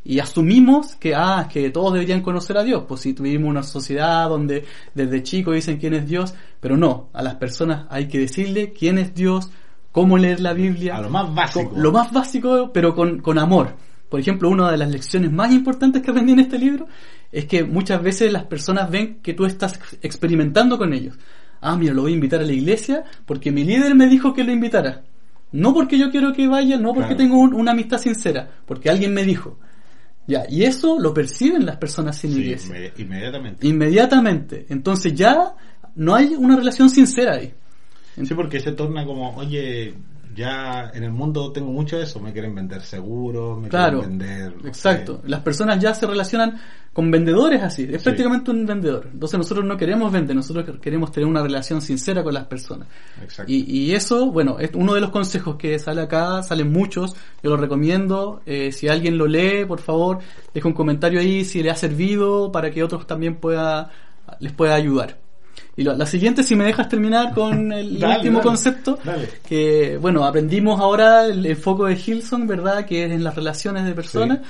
y 0.04 0.18
asumimos 0.18 0.96
que 0.96 1.14
ah 1.14 1.48
que 1.52 1.70
todos 1.70 1.92
deberían 1.92 2.22
conocer 2.22 2.56
a 2.56 2.64
Dios 2.64 2.84
pues 2.88 3.02
si 3.02 3.12
tuvimos 3.12 3.48
una 3.50 3.62
sociedad 3.62 4.28
donde 4.28 4.64
desde 4.94 5.22
chico 5.22 5.52
dicen 5.52 5.78
quién 5.78 5.94
es 5.94 6.08
Dios 6.08 6.34
pero 6.60 6.76
no 6.76 7.08
a 7.12 7.22
las 7.22 7.34
personas 7.34 7.86
hay 7.90 8.08
que 8.08 8.18
decirle 8.18 8.72
quién 8.72 8.98
es 8.98 9.14
Dios 9.14 9.50
cómo 9.92 10.16
leer 10.16 10.40
la 10.40 10.54
Biblia 10.54 10.96
a 10.96 11.02
lo 11.02 11.10
más 11.10 11.34
básico 11.34 11.72
lo 11.76 11.92
más 11.92 12.12
básico 12.12 12.70
pero 12.72 12.94
con, 12.94 13.20
con 13.20 13.38
amor 13.38 13.74
por 14.08 14.20
ejemplo 14.20 14.48
una 14.48 14.70
de 14.70 14.78
las 14.78 14.90
lecciones 14.90 15.30
más 15.30 15.52
importantes 15.52 16.02
que 16.02 16.10
aprendí 16.10 16.32
en 16.32 16.40
este 16.40 16.58
libro 16.58 16.86
es 17.32 17.44
que 17.46 17.64
muchas 17.64 18.02
veces 18.02 18.32
las 18.32 18.44
personas 18.44 18.90
ven 18.90 19.20
que 19.22 19.34
tú 19.34 19.44
estás 19.46 19.78
experimentando 20.02 20.78
con 20.78 20.92
ellos. 20.92 21.16
Ah, 21.60 21.76
mira, 21.76 21.94
lo 21.94 22.02
voy 22.02 22.12
a 22.12 22.14
invitar 22.14 22.40
a 22.40 22.44
la 22.44 22.52
iglesia 22.52 23.04
porque 23.26 23.52
mi 23.52 23.64
líder 23.64 23.94
me 23.94 24.06
dijo 24.06 24.32
que 24.32 24.44
lo 24.44 24.52
invitara. 24.52 25.02
No 25.52 25.74
porque 25.74 25.98
yo 25.98 26.10
quiero 26.10 26.32
que 26.32 26.48
vaya, 26.48 26.78
no 26.78 26.94
porque 26.94 27.14
tengo 27.14 27.38
una 27.38 27.72
amistad 27.72 27.98
sincera, 27.98 28.48
porque 28.66 28.88
alguien 28.88 29.12
me 29.12 29.24
dijo. 29.24 29.58
Ya, 30.30 30.46
y 30.48 30.62
eso 30.62 30.96
lo 31.00 31.12
perciben 31.12 31.66
las 31.66 31.76
personas 31.76 32.16
sin 32.16 32.30
iglesia. 32.30 32.92
Inmediatamente. 32.96 33.66
Inmediatamente. 33.66 34.66
Entonces 34.68 35.12
ya 35.12 35.56
no 35.96 36.14
hay 36.14 36.36
una 36.36 36.54
relación 36.54 36.88
sincera 36.88 37.34
ahí. 37.34 37.52
Sí, 38.14 38.34
porque 38.34 38.60
se 38.60 38.70
torna 38.70 39.04
como, 39.04 39.34
oye, 39.34 39.92
ya 40.34 40.90
en 40.92 41.04
el 41.04 41.10
mundo 41.10 41.52
tengo 41.52 41.70
mucho 41.70 41.96
de 41.96 42.04
eso, 42.04 42.20
me 42.20 42.32
quieren 42.32 42.54
vender 42.54 42.82
seguros, 42.82 43.60
me 43.60 43.68
quieren 43.68 44.00
vender... 44.00 44.54
exacto, 44.64 45.20
las 45.24 45.40
personas 45.40 45.78
ya 45.80 45.94
se 45.94 46.06
relacionan 46.06 46.60
con 46.92 47.10
vendedores 47.10 47.62
así, 47.62 47.88
es 47.90 48.02
prácticamente 48.02 48.50
un 48.50 48.66
vendedor. 48.66 49.08
Entonces 49.12 49.38
nosotros 49.38 49.64
no 49.64 49.76
queremos 49.76 50.10
vender, 50.10 50.34
nosotros 50.34 50.78
queremos 50.80 51.12
tener 51.12 51.28
una 51.28 51.42
relación 51.42 51.80
sincera 51.80 52.22
con 52.24 52.34
las 52.34 52.46
personas. 52.46 52.88
Exacto. 53.22 53.52
Y, 53.52 53.92
eso, 53.92 54.30
bueno, 54.30 54.58
es 54.58 54.70
uno 54.74 54.94
de 54.94 55.00
los 55.00 55.10
consejos 55.10 55.56
que 55.56 55.78
sale 55.78 56.02
acá, 56.02 56.42
salen 56.42 56.72
muchos, 56.72 57.14
yo 57.42 57.50
lo 57.50 57.56
recomiendo, 57.56 58.42
eh, 58.44 58.72
si 58.72 58.88
alguien 58.88 59.16
lo 59.16 59.26
lee, 59.26 59.64
por 59.66 59.80
favor, 59.80 60.18
deja 60.52 60.66
un 60.66 60.74
comentario 60.74 61.20
ahí 61.20 61.44
si 61.44 61.62
le 61.62 61.70
ha 61.70 61.76
servido 61.76 62.50
para 62.50 62.70
que 62.70 62.82
otros 62.82 63.06
también 63.06 63.36
pueda 63.36 63.90
les 64.38 64.52
pueda 64.52 64.74
ayudar. 64.74 65.18
Y 65.76 65.84
la 65.84 66.06
siguiente, 66.06 66.42
si 66.42 66.56
me 66.56 66.64
dejas 66.64 66.88
terminar 66.88 67.32
con 67.32 67.72
el 67.72 68.02
último 68.04 68.40
concepto, 68.40 68.98
que 69.46 69.96
bueno, 69.98 70.24
aprendimos 70.24 70.80
ahora 70.80 71.26
el, 71.26 71.56
foco 71.56 71.86
de 71.86 71.94
Hilson, 71.94 72.46
¿verdad? 72.46 72.84
Que 72.84 73.04
es 73.04 73.12
en 73.12 73.24
las 73.24 73.34
relaciones 73.34 73.84
de 73.84 73.92
personas. 73.92 74.40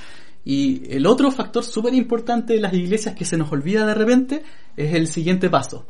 Y 0.43 0.83
el 0.89 1.05
otro 1.05 1.29
factor 1.31 1.63
súper 1.63 1.93
importante 1.93 2.53
de 2.53 2.61
las 2.61 2.73
iglesias 2.73 3.15
que 3.15 3.25
se 3.25 3.37
nos 3.37 3.51
olvida 3.51 3.85
de 3.85 3.93
repente 3.93 4.43
es 4.75 4.93
el 4.93 5.07
siguiente 5.07 5.49
paso. 5.49 5.85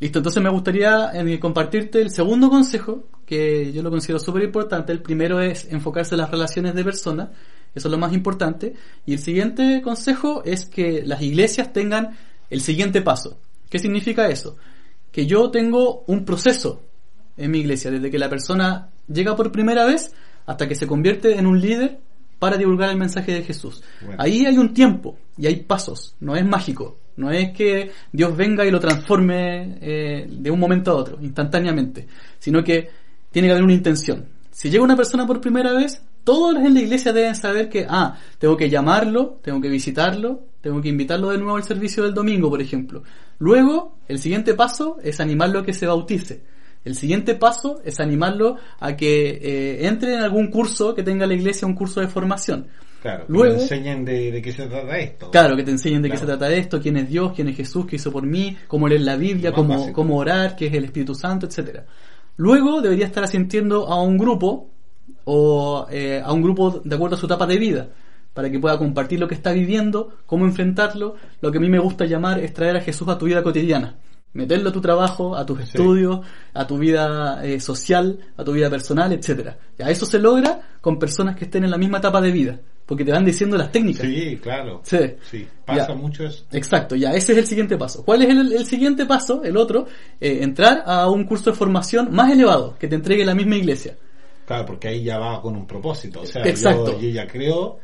Listo, 0.00 0.18
entonces 0.18 0.42
me 0.42 0.50
gustaría 0.50 1.12
compartirte 1.40 2.02
el 2.02 2.10
segundo 2.10 2.50
consejo, 2.50 3.04
que 3.24 3.72
yo 3.72 3.82
lo 3.82 3.90
considero 3.90 4.18
súper 4.18 4.42
importante. 4.42 4.92
El 4.92 5.00
primero 5.00 5.40
es 5.40 5.66
enfocarse 5.70 6.16
en 6.16 6.20
las 6.20 6.30
relaciones 6.30 6.74
de 6.74 6.84
personas, 6.84 7.28
eso 7.74 7.88
es 7.88 7.92
lo 7.92 7.98
más 7.98 8.12
importante. 8.12 8.74
Y 9.06 9.12
el 9.14 9.20
siguiente 9.20 9.80
consejo 9.82 10.42
es 10.44 10.66
que 10.66 11.02
las 11.06 11.22
iglesias 11.22 11.72
tengan 11.72 12.16
el 12.50 12.60
siguiente 12.60 13.02
paso. 13.02 13.38
¿Qué 13.68 13.78
significa 13.78 14.28
eso? 14.28 14.56
Que 15.10 15.26
yo 15.26 15.50
tengo 15.50 16.04
un 16.06 16.24
proceso 16.24 16.82
en 17.36 17.50
mi 17.50 17.60
iglesia, 17.60 17.90
desde 17.90 18.10
que 18.10 18.18
la 18.18 18.28
persona 18.28 18.90
llega 19.08 19.36
por 19.36 19.52
primera 19.52 19.84
vez 19.84 20.14
hasta 20.46 20.68
que 20.68 20.74
se 20.74 20.86
convierte 20.86 21.38
en 21.38 21.46
un 21.46 21.60
líder 21.60 22.00
para 22.38 22.56
divulgar 22.56 22.90
el 22.90 22.96
mensaje 22.96 23.32
de 23.32 23.42
Jesús. 23.42 23.82
Ahí 24.18 24.44
hay 24.44 24.58
un 24.58 24.74
tiempo 24.74 25.16
y 25.36 25.46
hay 25.46 25.56
pasos, 25.56 26.14
no 26.20 26.36
es 26.36 26.44
mágico, 26.44 26.98
no 27.16 27.30
es 27.30 27.52
que 27.52 27.90
Dios 28.12 28.36
venga 28.36 28.64
y 28.64 28.70
lo 28.70 28.80
transforme 28.80 29.78
eh, 29.80 30.26
de 30.28 30.50
un 30.50 30.58
momento 30.58 30.90
a 30.90 30.94
otro, 30.94 31.18
instantáneamente, 31.22 32.06
sino 32.38 32.62
que 32.62 32.88
tiene 33.30 33.48
que 33.48 33.52
haber 33.52 33.64
una 33.64 33.72
intención. 33.72 34.26
Si 34.50 34.70
llega 34.70 34.84
una 34.84 34.96
persona 34.96 35.26
por 35.26 35.40
primera 35.40 35.72
vez, 35.72 36.02
todos 36.22 36.56
en 36.56 36.74
la 36.74 36.80
iglesia 36.80 37.12
deben 37.12 37.34
saber 37.34 37.68
que, 37.68 37.86
ah, 37.88 38.16
tengo 38.38 38.56
que 38.56 38.70
llamarlo, 38.70 39.40
tengo 39.42 39.60
que 39.60 39.68
visitarlo, 39.68 40.42
tengo 40.64 40.80
que 40.80 40.88
invitarlo 40.88 41.28
de 41.28 41.36
nuevo 41.36 41.58
al 41.58 41.62
servicio 41.62 42.04
del 42.04 42.14
domingo, 42.14 42.48
por 42.48 42.62
ejemplo. 42.62 43.02
Luego, 43.38 43.98
el 44.08 44.18
siguiente 44.18 44.54
paso 44.54 44.96
es 45.04 45.20
animarlo 45.20 45.58
a 45.58 45.62
que 45.62 45.74
se 45.74 45.86
bautice. 45.86 46.40
El 46.86 46.94
siguiente 46.94 47.34
paso 47.34 47.82
es 47.84 48.00
animarlo 48.00 48.56
a 48.80 48.96
que 48.96 49.28
eh, 49.42 49.86
entre 49.86 50.14
en 50.14 50.20
algún 50.20 50.46
curso 50.50 50.94
que 50.94 51.02
tenga 51.02 51.26
la 51.26 51.34
iglesia, 51.34 51.68
un 51.68 51.74
curso 51.74 52.00
de 52.00 52.08
formación. 52.08 52.68
Claro, 53.02 53.26
Luego, 53.28 53.52
que 53.52 53.56
te 53.58 53.62
enseñen 53.64 54.04
de, 54.06 54.40
qué 54.42 54.52
se 54.52 54.66
trata 54.66 54.98
esto. 54.98 55.30
Claro, 55.30 55.54
que 55.54 55.64
te 55.64 55.70
enseñen 55.70 56.00
de 56.00 56.08
qué 56.08 56.16
se 56.16 56.24
trata 56.24 56.50
esto, 56.50 56.80
quién 56.80 56.96
es 56.96 57.10
Dios, 57.10 57.32
quién 57.36 57.48
es 57.48 57.58
Jesús, 57.58 57.84
qué 57.84 57.96
hizo 57.96 58.10
por 58.10 58.24
mí, 58.24 58.56
cómo 58.66 58.88
leer 58.88 59.02
la 59.02 59.16
Biblia, 59.16 59.52
cómo, 59.52 59.92
cómo 59.92 60.16
orar, 60.16 60.56
qué 60.56 60.68
es 60.68 60.72
el 60.72 60.84
Espíritu 60.84 61.14
Santo, 61.14 61.44
etcétera. 61.44 61.84
Luego 62.38 62.80
debería 62.80 63.04
estar 63.04 63.22
asistiendo 63.22 63.86
a 63.86 64.02
un 64.02 64.16
grupo 64.16 64.70
o 65.24 65.86
eh, 65.90 66.22
a 66.24 66.32
un 66.32 66.40
grupo 66.40 66.80
de 66.82 66.94
acuerdo 66.94 67.16
a 67.16 67.18
su 67.18 67.26
etapa 67.26 67.46
de 67.46 67.58
vida 67.58 67.88
para 68.34 68.50
que 68.50 68.58
pueda 68.58 68.76
compartir 68.76 69.20
lo 69.20 69.28
que 69.28 69.34
está 69.34 69.52
viviendo, 69.52 70.18
cómo 70.26 70.44
enfrentarlo. 70.44 71.14
Lo 71.40 71.50
que 71.50 71.58
a 71.58 71.60
mí 71.60 71.70
me 71.70 71.78
gusta 71.78 72.04
llamar 72.04 72.40
es 72.40 72.52
traer 72.52 72.76
a 72.76 72.80
Jesús 72.80 73.08
a 73.08 73.16
tu 73.16 73.26
vida 73.26 73.42
cotidiana. 73.42 73.96
Meterlo 74.32 74.70
a 74.70 74.72
tu 74.72 74.80
trabajo, 74.80 75.36
a 75.36 75.46
tus 75.46 75.60
estudios, 75.60 76.26
a 76.52 76.66
tu 76.66 76.76
vida 76.76 77.40
eh, 77.46 77.60
social, 77.60 78.18
a 78.36 78.42
tu 78.42 78.52
vida 78.52 78.68
personal, 78.68 79.12
etcétera. 79.12 79.56
Ya 79.78 79.88
eso 79.88 80.04
se 80.04 80.18
logra 80.18 80.76
con 80.80 80.98
personas 80.98 81.36
que 81.36 81.44
estén 81.44 81.62
en 81.62 81.70
la 81.70 81.78
misma 81.78 81.98
etapa 81.98 82.20
de 82.20 82.32
vida, 82.32 82.60
porque 82.84 83.04
te 83.04 83.12
van 83.12 83.24
diciendo 83.24 83.56
las 83.56 83.70
técnicas. 83.70 84.04
Sí, 84.04 84.36
claro. 84.42 84.80
Sí, 84.82 84.98
sí. 85.30 85.46
pasa 85.64 85.94
mucho 85.94 86.24
eso. 86.24 86.44
Exacto, 86.50 86.96
ya 86.96 87.12
ese 87.12 87.30
es 87.30 87.38
el 87.38 87.46
siguiente 87.46 87.78
paso. 87.78 88.04
¿Cuál 88.04 88.22
es 88.22 88.30
el, 88.30 88.66
siguiente 88.66 89.06
paso? 89.06 89.44
El 89.44 89.56
otro, 89.56 89.86
eh, 90.20 90.40
entrar 90.42 90.82
a 90.84 91.08
un 91.08 91.22
curso 91.22 91.52
de 91.52 91.56
formación 91.56 92.12
más 92.12 92.32
elevado 92.32 92.76
que 92.76 92.88
te 92.88 92.96
entregue 92.96 93.24
la 93.24 93.36
misma 93.36 93.54
iglesia. 93.54 93.96
Claro, 94.44 94.66
porque 94.66 94.88
ahí 94.88 95.04
ya 95.04 95.18
va 95.18 95.40
con 95.40 95.54
un 95.54 95.64
propósito. 95.64 96.22
O 96.22 96.26
sea, 96.26 96.42
Exacto. 96.42 96.98
Yo, 97.00 97.08
ya 97.08 97.28
creo 97.28 97.78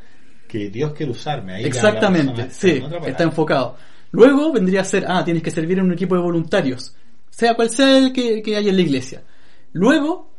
que 0.50 0.70
Dios 0.70 0.92
quiere 0.92 1.12
usarme. 1.12 1.54
Ahí 1.54 1.64
Exactamente, 1.64 2.50
sí, 2.50 2.82
está, 3.06 3.22
enfocado. 3.22 3.76
Luego 4.10 4.52
vendría 4.52 4.80
a 4.80 4.84
ser, 4.84 5.04
ah, 5.06 5.24
tienes 5.24 5.42
que 5.42 5.50
servir 5.50 5.78
en 5.78 5.84
un 5.84 5.92
equipo 5.92 6.16
de 6.16 6.22
voluntarios, 6.22 6.96
sea 7.30 7.54
cual 7.54 7.70
sea 7.70 7.98
el 7.98 8.12
que, 8.12 8.42
que 8.42 8.56
haya 8.56 8.70
en 8.70 8.76
la 8.76 8.82
iglesia. 8.82 9.22
Luego, 9.72 10.32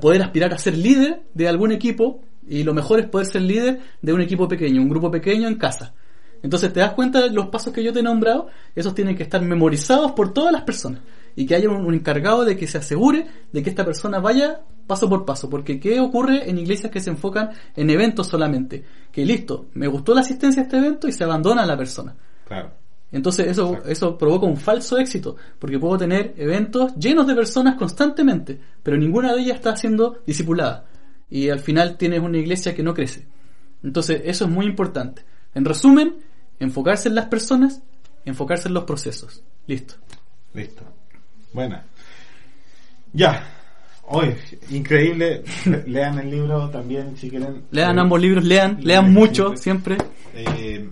poder 0.00 0.22
aspirar 0.22 0.52
a 0.52 0.58
ser 0.58 0.76
líder 0.76 1.22
de 1.34 1.48
algún 1.48 1.70
equipo, 1.70 2.22
y 2.48 2.64
lo 2.64 2.74
mejor 2.74 2.98
es 2.98 3.06
poder 3.06 3.26
ser 3.26 3.42
líder 3.42 3.80
de 4.00 4.12
un 4.12 4.20
equipo 4.20 4.48
pequeño, 4.48 4.82
un 4.82 4.88
grupo 4.88 5.10
pequeño 5.10 5.46
en 5.46 5.54
casa. 5.54 5.94
Entonces 6.42 6.72
te 6.72 6.80
das 6.80 6.92
cuenta 6.94 7.20
de 7.20 7.30
los 7.30 7.46
pasos 7.46 7.72
que 7.72 7.84
yo 7.84 7.92
te 7.92 8.00
he 8.00 8.02
nombrado, 8.02 8.48
esos 8.74 8.94
tienen 8.94 9.16
que 9.16 9.22
estar 9.22 9.40
memorizados 9.42 10.12
por 10.12 10.32
todas 10.32 10.52
las 10.52 10.62
personas 10.62 11.02
y 11.36 11.46
que 11.46 11.54
haya 11.54 11.68
un, 11.70 11.94
encargado 11.94 12.44
de 12.44 12.56
que 12.56 12.66
se 12.66 12.78
asegure 12.78 13.26
de 13.52 13.62
que 13.62 13.70
esta 13.70 13.84
persona 13.84 14.18
vaya 14.18 14.60
paso 14.86 15.08
por 15.08 15.24
paso, 15.24 15.48
porque 15.48 15.78
¿qué 15.80 16.00
ocurre 16.00 16.48
en 16.48 16.58
iglesias 16.58 16.90
que 16.90 17.00
se 17.00 17.10
enfocan 17.10 17.50
en 17.76 17.90
eventos 17.90 18.28
solamente? 18.28 18.84
Que 19.10 19.24
listo, 19.24 19.66
me 19.74 19.86
gustó 19.86 20.14
la 20.14 20.20
asistencia 20.20 20.62
a 20.62 20.64
este 20.64 20.78
evento 20.78 21.08
y 21.08 21.12
se 21.12 21.24
abandona 21.24 21.62
a 21.62 21.66
la 21.66 21.76
persona. 21.76 22.14
Claro. 22.46 22.70
Entonces 23.12 23.46
eso, 23.46 23.82
eso 23.86 24.16
provoca 24.16 24.46
un 24.46 24.56
falso 24.56 24.98
éxito, 24.98 25.36
porque 25.58 25.78
puedo 25.78 25.98
tener 25.98 26.34
eventos 26.38 26.94
llenos 26.96 27.26
de 27.26 27.34
personas 27.34 27.76
constantemente, 27.76 28.58
pero 28.82 28.96
ninguna 28.96 29.34
de 29.34 29.42
ellas 29.42 29.56
está 29.56 29.76
siendo 29.76 30.22
discipulada. 30.26 30.86
Y 31.28 31.50
al 31.50 31.60
final 31.60 31.96
tienes 31.98 32.20
una 32.20 32.38
iglesia 32.38 32.74
que 32.74 32.82
no 32.82 32.94
crece. 32.94 33.26
Entonces 33.82 34.22
eso 34.24 34.46
es 34.46 34.50
muy 34.50 34.66
importante. 34.66 35.24
En 35.54 35.64
resumen, 35.64 36.16
enfocarse 36.58 37.08
en 37.08 37.14
las 37.14 37.26
personas, 37.26 37.82
enfocarse 38.24 38.68
en 38.68 38.74
los 38.74 38.84
procesos. 38.84 39.42
Listo. 39.66 39.94
Listo. 40.54 40.82
Buena. 41.52 41.84
Ya. 43.12 43.61
Hoy, 44.02 44.34
increíble. 44.70 45.42
lean 45.86 46.18
el 46.18 46.30
libro 46.30 46.68
también 46.70 47.16
si 47.16 47.30
quieren. 47.30 47.62
Lean 47.70 47.98
ambos 47.98 48.20
libros, 48.20 48.44
lean, 48.44 48.78
lean, 48.82 49.12
mucho, 49.12 49.56
siempre. 49.56 49.96
Eh, 50.34 50.88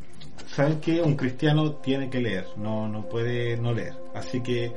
Saben 0.53 0.81
que 0.81 1.01
un 1.01 1.15
cristiano 1.15 1.73
tiene 1.75 2.11
que 2.11 2.21
leer, 2.21 2.47
no, 2.57 2.89
no 2.89 3.03
puede 3.03 3.57
no 3.57 3.73
leer. 3.73 3.95
Así 4.15 4.41
que 4.41 4.73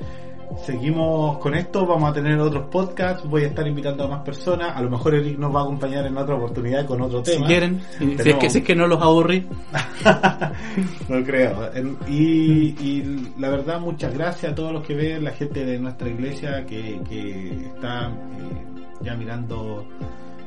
seguimos 0.63 1.39
con 1.39 1.55
esto, 1.55 1.85
vamos 1.85 2.11
a 2.11 2.13
tener 2.13 2.37
otros 2.39 2.67
podcasts, 2.69 3.27
voy 3.27 3.43
a 3.43 3.47
estar 3.47 3.67
invitando 3.67 4.03
a 4.03 4.07
más 4.07 4.21
personas, 4.21 4.75
a 4.75 4.81
lo 4.81 4.89
mejor 4.89 5.15
Eric 5.15 5.39
nos 5.39 5.53
va 5.53 5.61
a 5.61 5.63
acompañar 5.63 6.05
en 6.05 6.15
otra 6.15 6.35
oportunidad 6.35 6.85
con 6.85 7.01
otro 7.01 7.23
tema. 7.23 7.47
Si 7.47 7.51
quieren, 7.51 7.81
si, 7.97 8.11
es, 8.13 8.35
que, 8.35 8.49
si 8.49 8.57
es 8.59 8.63
que 8.63 8.75
no 8.75 8.85
los 8.85 9.01
aburrí. 9.01 9.47
no 11.09 11.23
creo. 11.23 11.71
Y, 12.07 13.31
la 13.39 13.49
verdad, 13.49 13.79
muchas 13.79 14.13
gracias 14.13 14.51
a 14.51 14.55
todos 14.55 14.73
los 14.73 14.85
que 14.85 14.93
ven, 14.93 15.23
la 15.23 15.31
gente 15.31 15.65
de 15.65 15.79
nuestra 15.79 16.07
iglesia 16.07 16.65
que, 16.65 16.99
que 17.09 17.49
está 17.73 18.09
eh, 18.09 19.01
ya 19.01 19.15
mirando 19.15 19.87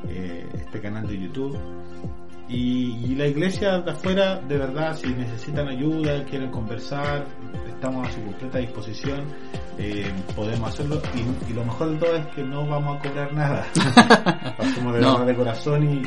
eh, 0.09 0.47
este 0.55 0.81
canal 0.81 1.07
de 1.07 1.19
YouTube. 1.19 1.59
Y, 2.49 3.15
la 3.17 3.27
iglesia 3.27 3.81
de 3.81 3.91
afuera, 3.91 4.37
de 4.37 4.57
verdad, 4.59 4.95
si 4.95 5.09
necesitan 5.09 5.67
ayuda, 5.69 6.23
quieren 6.25 6.51
conversar, 6.51 7.27
estamos 7.67 8.07
a 8.07 8.13
su 8.13 8.23
completa 8.23 8.59
disposición, 8.59 9.25
eh, 9.79 10.13
podemos 10.35 10.69
hacerlo. 10.69 11.03
Y, 11.49 11.53
lo 11.53 11.65
mejor 11.65 11.91
de 11.91 11.97
todo 11.99 12.17
es 12.17 12.27
que 12.29 12.43
no 12.43 12.67
vamos 12.67 12.99
a 12.99 13.09
cobrar 13.09 13.33
nada. 13.33 13.67
Hacemos 14.59 14.95
de, 14.95 15.25
de 15.27 15.37
corazón 15.37 15.83
y, 15.83 16.03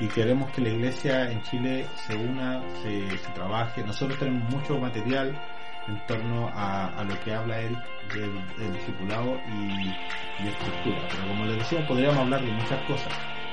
y, 0.00 0.08
queremos 0.08 0.50
que 0.52 0.62
la 0.62 0.70
iglesia 0.70 1.30
en 1.30 1.42
Chile 1.42 1.86
se 2.06 2.16
una, 2.16 2.62
se, 2.82 3.32
trabaje. 3.34 3.84
Nosotros 3.84 4.18
tenemos 4.18 4.48
mucho 4.50 4.78
material 4.78 5.38
en 5.86 6.06
torno 6.06 6.50
a, 6.54 7.04
lo 7.06 7.20
que 7.20 7.34
habla 7.34 7.60
él 7.60 7.76
del, 8.14 8.72
discipulado 8.72 9.36
y, 9.48 10.44
y 10.44 10.48
estructura. 10.48 11.08
Pero 11.10 11.28
como 11.28 11.44
le 11.44 11.56
decimos, 11.56 11.84
podríamos 11.86 12.18
hablar 12.18 12.42
de 12.42 12.52
muchas 12.52 12.86
cosas 12.86 13.12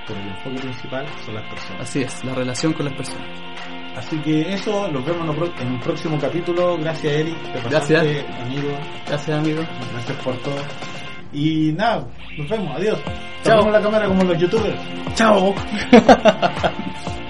pero 0.10 0.20
el 0.20 0.28
enfoque 0.30 0.60
principal 0.60 1.06
son 1.24 1.36
las 1.36 1.50
personas. 1.50 1.82
Así 1.82 2.02
es, 2.02 2.26
la 2.26 2.34
relación 2.34 2.74
con 2.74 2.86
las 2.86 2.96
personas. 2.96 3.28
Así 3.96 4.18
que 4.20 4.54
eso, 4.54 4.88
nos 4.88 5.06
vemos 5.06 5.38
en 5.60 5.68
un 5.68 5.80
próximo 5.80 6.18
capítulo. 6.20 6.78
Gracias, 6.78 7.14
Eric. 7.14 7.38
Gracias. 7.70 8.02
amigo. 8.42 8.70
Gracias, 9.06 9.40
amigo. 9.40 9.62
Gracias 9.94 10.18
por 10.24 10.38
todo. 10.38 10.62
Y 11.32 11.72
nada, 11.74 12.08
nos 12.38 12.50
vemos. 12.50 12.76
Adiós. 12.76 13.00
Chao. 13.44 13.70
la 13.70 13.82
cámara 13.82 14.08
como 14.08 14.24
los 14.24 14.38
youtubers. 14.38 14.80
Chao. 15.16 15.54